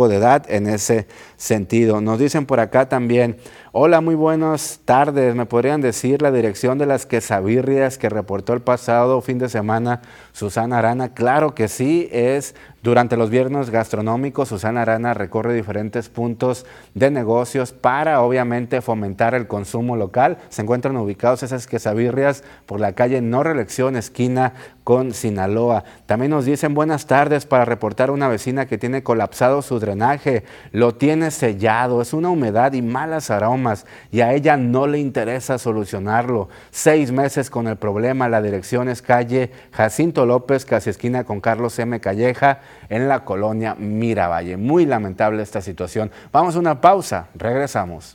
[0.08, 2.00] de edad en ese sentido.
[2.00, 3.36] Nos dicen por acá también,
[3.72, 8.60] hola, muy buenas tardes, ¿me podrían decir la dirección de las quesabirrias que reportó el
[8.60, 11.14] pasado fin de semana Susana Arana?
[11.14, 12.54] Claro que sí, es
[12.84, 19.46] durante los viernes gastronómicos, Susana Arana recorre diferentes puntos de negocios para obviamente fomentar el
[19.46, 20.36] consumo local.
[20.50, 24.52] Se encuentran ubicados esas quesabirrias por la calle No Reelección, esquina
[24.84, 25.84] con Sinaloa.
[26.04, 30.94] También nos dicen buenas tardes para reportar una vecina que tiene colapsado su drenaje, lo
[30.94, 36.50] tiene sellado, es una humedad y malas aromas y a ella no le interesa solucionarlo.
[36.70, 41.78] Seis meses con el problema, la dirección es calle Jacinto López, casi esquina con Carlos
[41.78, 41.98] M.
[42.00, 44.56] Calleja, en la colonia Miravalle.
[44.56, 46.10] Muy lamentable esta situación.
[46.32, 48.14] Vamos a una pausa, regresamos.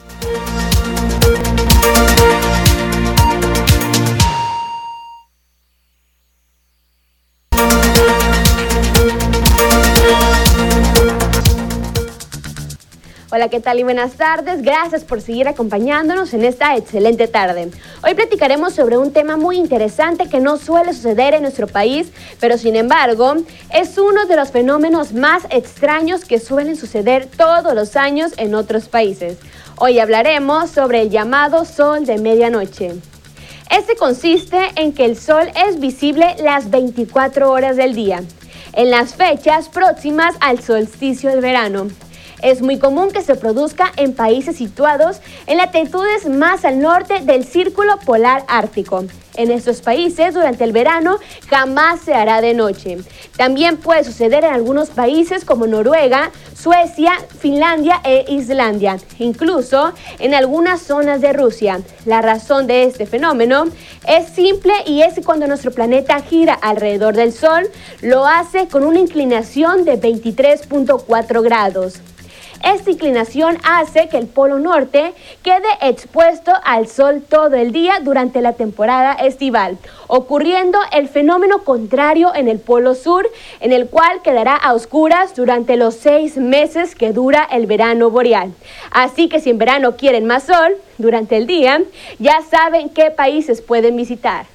[13.31, 14.63] Hola, ¿qué tal y buenas tardes?
[14.63, 17.69] Gracias por seguir acompañándonos en esta excelente tarde.
[18.03, 22.57] Hoy platicaremos sobre un tema muy interesante que no suele suceder en nuestro país, pero
[22.57, 23.35] sin embargo
[23.71, 28.89] es uno de los fenómenos más extraños que suelen suceder todos los años en otros
[28.89, 29.37] países.
[29.75, 32.93] Hoy hablaremos sobre el llamado sol de medianoche.
[33.69, 38.23] Este consiste en que el sol es visible las 24 horas del día,
[38.73, 41.89] en las fechas próximas al solsticio del verano.
[42.41, 47.43] Es muy común que se produzca en países situados en latitudes más al norte del
[47.43, 49.03] círculo polar ártico.
[49.35, 51.17] En estos países, durante el verano,
[51.49, 52.97] jamás se hará de noche.
[53.37, 60.81] También puede suceder en algunos países como Noruega, Suecia, Finlandia e Islandia, incluso en algunas
[60.81, 61.79] zonas de Rusia.
[62.05, 63.65] La razón de este fenómeno
[64.07, 67.69] es simple y es cuando nuestro planeta gira alrededor del Sol,
[68.01, 72.01] lo hace con una inclinación de 23.4 grados.
[72.63, 78.41] Esta inclinación hace que el polo norte quede expuesto al sol todo el día durante
[78.41, 83.27] la temporada estival, ocurriendo el fenómeno contrario en el polo sur,
[83.61, 88.51] en el cual quedará a oscuras durante los seis meses que dura el verano boreal.
[88.91, 91.81] Así que si en verano quieren más sol durante el día,
[92.19, 94.45] ya saben qué países pueden visitar.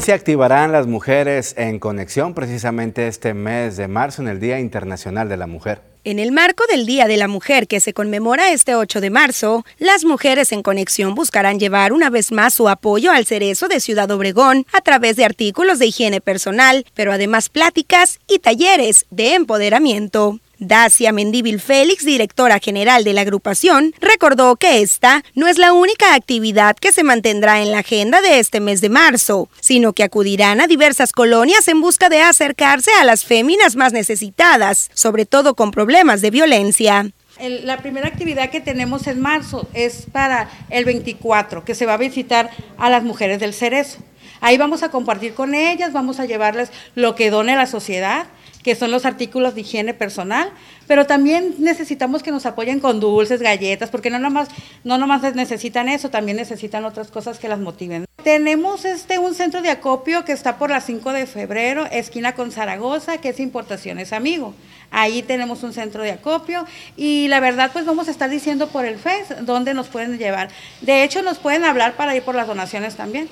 [0.00, 5.28] Se activarán las mujeres en conexión precisamente este mes de marzo en el Día Internacional
[5.28, 5.82] de la Mujer.
[6.04, 9.64] En el marco del Día de la Mujer que se conmemora este 8 de marzo,
[9.78, 14.10] las mujeres en conexión buscarán llevar una vez más su apoyo al cerezo de Ciudad
[14.10, 20.40] Obregón a través de artículos de higiene personal, pero además pláticas y talleres de empoderamiento.
[20.62, 26.14] Dacia Mendíbil Félix, directora general de la agrupación, recordó que esta no es la única
[26.14, 30.60] actividad que se mantendrá en la agenda de este mes de marzo, sino que acudirán
[30.60, 35.72] a diversas colonias en busca de acercarse a las féminas más necesitadas, sobre todo con
[35.72, 37.10] problemas de violencia.
[37.40, 41.98] la primera actividad que tenemos en marzo es para el 24, que se va a
[41.98, 43.98] visitar a las mujeres del Cerezo.
[44.40, 48.26] Ahí vamos a compartir con ellas, vamos a llevarles lo que done la sociedad
[48.62, 50.50] que son los artículos de higiene personal,
[50.86, 54.48] pero también necesitamos que nos apoyen con dulces, galletas, porque no nomás,
[54.84, 58.04] no nomás necesitan eso, también necesitan otras cosas que las motiven.
[58.22, 62.52] Tenemos este un centro de acopio que está por la 5 de febrero, esquina con
[62.52, 64.54] Zaragoza, que es Importaciones Amigo.
[64.92, 66.64] Ahí tenemos un centro de acopio
[66.96, 70.50] y la verdad pues vamos a estar diciendo por el FES dónde nos pueden llevar.
[70.82, 73.28] De hecho nos pueden hablar para ir por las donaciones también.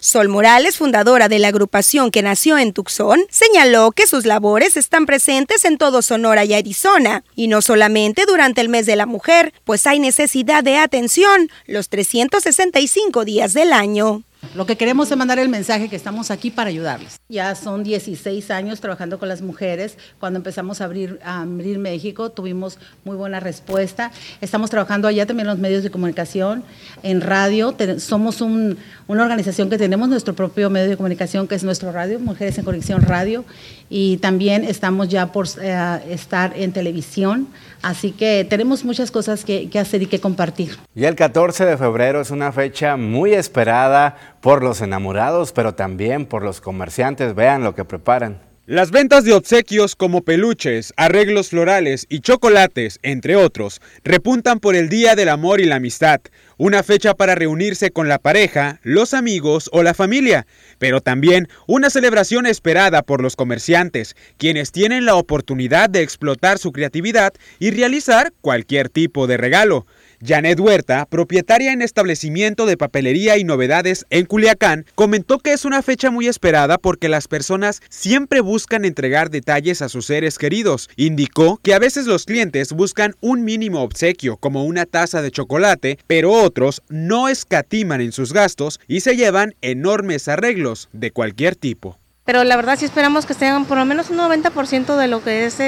[0.00, 5.04] Sol Morales, fundadora de la agrupación que nació en Tucson, señaló que sus labores están
[5.04, 9.52] presentes en todo Sonora y Arizona, y no solamente durante el mes de la mujer,
[9.64, 14.22] pues hay necesidad de atención los 365 días del año.
[14.54, 17.20] Lo que queremos es mandar el mensaje que estamos aquí para ayudarles.
[17.28, 19.96] Ya son 16 años trabajando con las mujeres.
[20.18, 24.10] Cuando empezamos a abrir, a abrir México tuvimos muy buena respuesta.
[24.40, 26.64] Estamos trabajando allá también en los medios de comunicación,
[27.02, 27.76] en radio.
[27.98, 28.76] somos una
[29.08, 33.02] organización que tenemos nuestro propio medio de comunicación, que es nuestro radio, Mujeres en Conexión
[33.02, 33.44] Radio.
[33.88, 37.48] Y también estamos ya por eh, estar en televisión.
[37.82, 40.76] Así que tenemos muchas cosas que, que hacer y que compartir.
[40.94, 46.26] Y el 14 de febrero es una fecha muy esperada por los enamorados, pero también
[46.26, 47.34] por los comerciantes.
[47.34, 48.50] Vean lo que preparan.
[48.70, 54.88] Las ventas de obsequios como peluches, arreglos florales y chocolates, entre otros, repuntan por el
[54.88, 56.20] Día del Amor y la Amistad,
[56.60, 60.46] una fecha para reunirse con la pareja, los amigos o la familia,
[60.78, 66.70] pero también una celebración esperada por los comerciantes, quienes tienen la oportunidad de explotar su
[66.70, 69.86] creatividad y realizar cualquier tipo de regalo.
[70.22, 75.80] Janet Huerta, propietaria en establecimiento de papelería y novedades en Culiacán, comentó que es una
[75.82, 80.90] fecha muy esperada porque las personas siempre buscan entregar detalles a sus seres queridos.
[80.96, 85.98] Indicó que a veces los clientes buscan un mínimo obsequio, como una taza de chocolate,
[86.06, 91.98] pero otros no escatiman en sus gastos y se llevan enormes arreglos de cualquier tipo.
[92.24, 95.46] Pero la verdad sí esperamos que estén por lo menos un 90% de lo que
[95.46, 95.58] es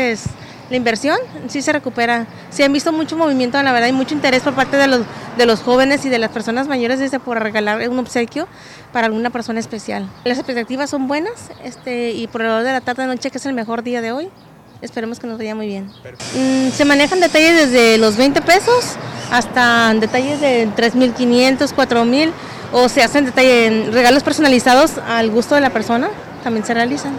[0.72, 1.18] la inversión
[1.48, 2.26] sí se recupera.
[2.48, 4.86] Sí han visto mucho movimiento, la verdad, y mucho interés por parte de
[5.46, 8.48] los, jóvenes y de las personas mayores desde por regalar un obsequio
[8.90, 10.08] para alguna persona especial.
[10.24, 13.36] Las expectativas son buenas este, y por el lado de la tarde de noche, que
[13.36, 14.30] es el mejor día de hoy,
[14.80, 15.90] esperemos que nos vaya muy bien.
[16.34, 18.96] Mm, se manejan detalles desde los 20 pesos
[19.30, 22.30] hasta detalles de 3.500, 4.000
[22.72, 26.08] o se hacen detalles, regalos personalizados al gusto de la persona,
[26.42, 27.12] también se realizan.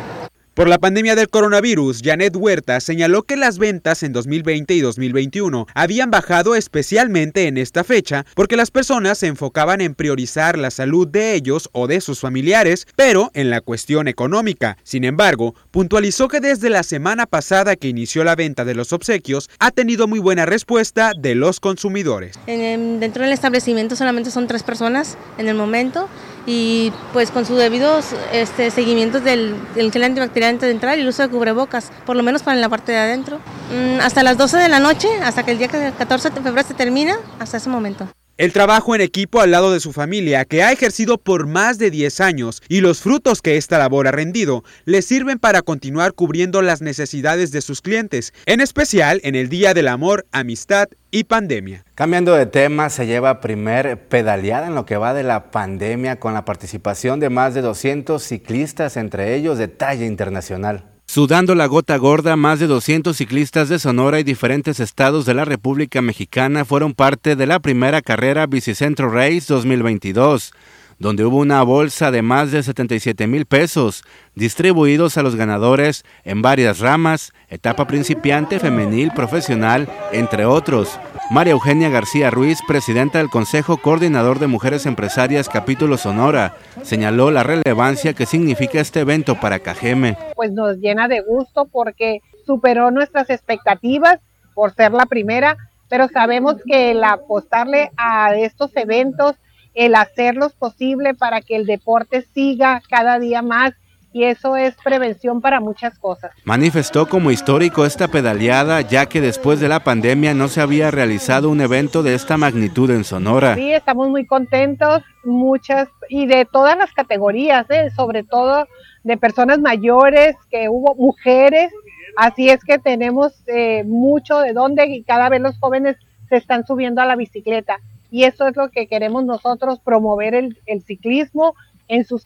[0.53, 5.65] Por la pandemia del coronavirus, Janet Huerta señaló que las ventas en 2020 y 2021
[5.73, 11.07] habían bajado especialmente en esta fecha porque las personas se enfocaban en priorizar la salud
[11.07, 14.77] de ellos o de sus familiares, pero en la cuestión económica.
[14.83, 19.49] Sin embargo, puntualizó que desde la semana pasada que inició la venta de los obsequios
[19.57, 22.37] ha tenido muy buena respuesta de los consumidores.
[22.45, 26.07] dentro del establecimiento solamente son tres personas en el momento
[26.45, 31.29] y pues con sus debidos este, seguimientos del, del antibacterial antes y el uso de
[31.29, 33.39] cubrebocas, por lo menos para la parte de adentro.
[33.71, 36.73] Mm, hasta las 12 de la noche, hasta que el día 14 de febrero se
[36.73, 38.07] termina, hasta ese momento.
[38.35, 41.91] El trabajo en equipo al lado de su familia, que ha ejercido por más de
[41.91, 46.63] 10 años, y los frutos que esta labor ha rendido, le sirven para continuar cubriendo
[46.63, 51.85] las necesidades de sus clientes, en especial en el Día del Amor, Amistad y Pandemia.
[51.93, 56.33] Cambiando de tema, se lleva primer pedaleada en lo que va de la pandemia con
[56.33, 60.92] la participación de más de 200 ciclistas, entre ellos de talla internacional.
[61.13, 65.45] Sudando la gota gorda, más de 200 ciclistas de Sonora y diferentes estados de la
[65.45, 70.53] República Mexicana fueron parte de la primera carrera Bicicentro Race 2022
[70.97, 74.03] donde hubo una bolsa de más de 77 mil pesos
[74.33, 80.99] distribuidos a los ganadores en varias ramas, etapa principiante, femenil, profesional, entre otros.
[81.29, 87.43] María Eugenia García Ruiz, presidenta del Consejo Coordinador de Mujeres Empresarias Capítulo Sonora, señaló la
[87.43, 90.17] relevancia que significa este evento para Cajeme.
[90.35, 94.19] Pues nos llena de gusto porque superó nuestras expectativas
[94.53, 95.57] por ser la primera,
[95.89, 99.35] pero sabemos que el apostarle a estos eventos
[99.73, 103.73] el hacerlos posible para que el deporte siga cada día más
[104.13, 106.31] y eso es prevención para muchas cosas.
[106.45, 111.49] Manifestó como histórico esta pedaleada ya que después de la pandemia no se había realizado
[111.49, 113.55] un evento de esta magnitud en Sonora.
[113.55, 117.89] Sí, estamos muy contentos, muchas y de todas las categorías, ¿eh?
[117.95, 118.67] sobre todo
[119.03, 121.71] de personas mayores, que hubo mujeres,
[122.15, 125.97] así es que tenemos eh, mucho de dónde y cada vez los jóvenes
[126.29, 127.79] se están subiendo a la bicicleta
[128.13, 131.55] y eso es lo que queremos nosotros, promover el, ciclismo
[131.93, 132.25] en sus,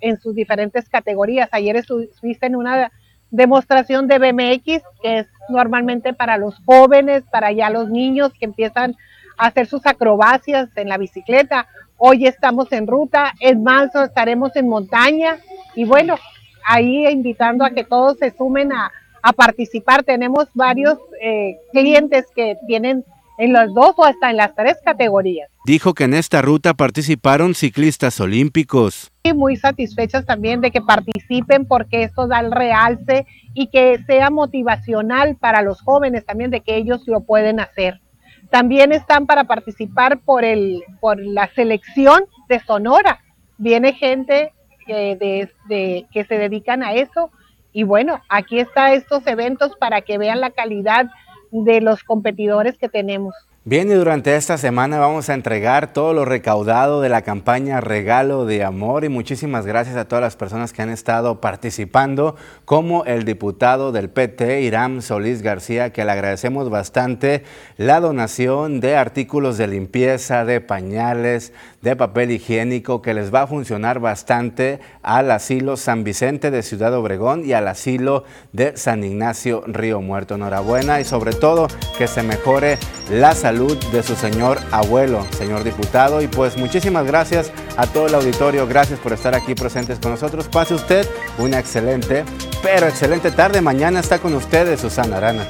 [0.00, 1.48] en sus diferentes categorías.
[1.50, 2.92] Ayer estuviste en una
[3.30, 8.94] demostración de BMX, que es normalmente para los jóvenes, para ya los niños que empiezan
[9.38, 11.66] a hacer sus acrobacias en la bicicleta.
[11.96, 15.38] Hoy estamos en ruta, en marzo estaremos en montaña
[15.74, 16.16] y bueno,
[16.66, 18.92] ahí invitando a que todos se sumen a,
[19.34, 20.04] participar.
[20.04, 23.04] Tenemos varios eh, clientes que tienen
[23.38, 25.50] en las dos o hasta en las tres categorías.
[25.64, 29.10] Dijo que en esta ruta participaron ciclistas olímpicos.
[29.24, 34.30] Y muy satisfechas también de que participen porque esto da el realce y que sea
[34.30, 38.00] motivacional para los jóvenes también de que ellos lo pueden hacer.
[38.50, 43.20] También están para participar por, el, por la selección de Sonora.
[43.58, 44.52] Viene gente
[44.86, 47.30] de, de, que se dedican a eso
[47.72, 51.06] y bueno, aquí están estos eventos para que vean la calidad
[51.50, 53.34] de los competidores que tenemos.
[53.68, 58.46] Bien, y durante esta semana vamos a entregar todo lo recaudado de la campaña Regalo
[58.46, 63.24] de Amor y muchísimas gracias a todas las personas que han estado participando, como el
[63.24, 67.42] diputado del PT, Irán Solís García, que le agradecemos bastante
[67.76, 71.52] la donación de artículos de limpieza, de pañales,
[71.86, 76.92] de papel higiénico, que les va a funcionar bastante al asilo San Vicente de Ciudad
[76.92, 80.34] Obregón y al asilo de San Ignacio Río Muerto.
[80.34, 82.78] Enhorabuena y sobre todo que se mejore
[83.08, 86.20] la salud de su señor abuelo, señor diputado.
[86.22, 90.48] Y pues muchísimas gracias a todo el auditorio, gracias por estar aquí presentes con nosotros.
[90.48, 91.06] Pase usted
[91.38, 92.24] una excelente,
[92.64, 93.60] pero excelente tarde.
[93.60, 95.46] Mañana está con ustedes Susana Arana.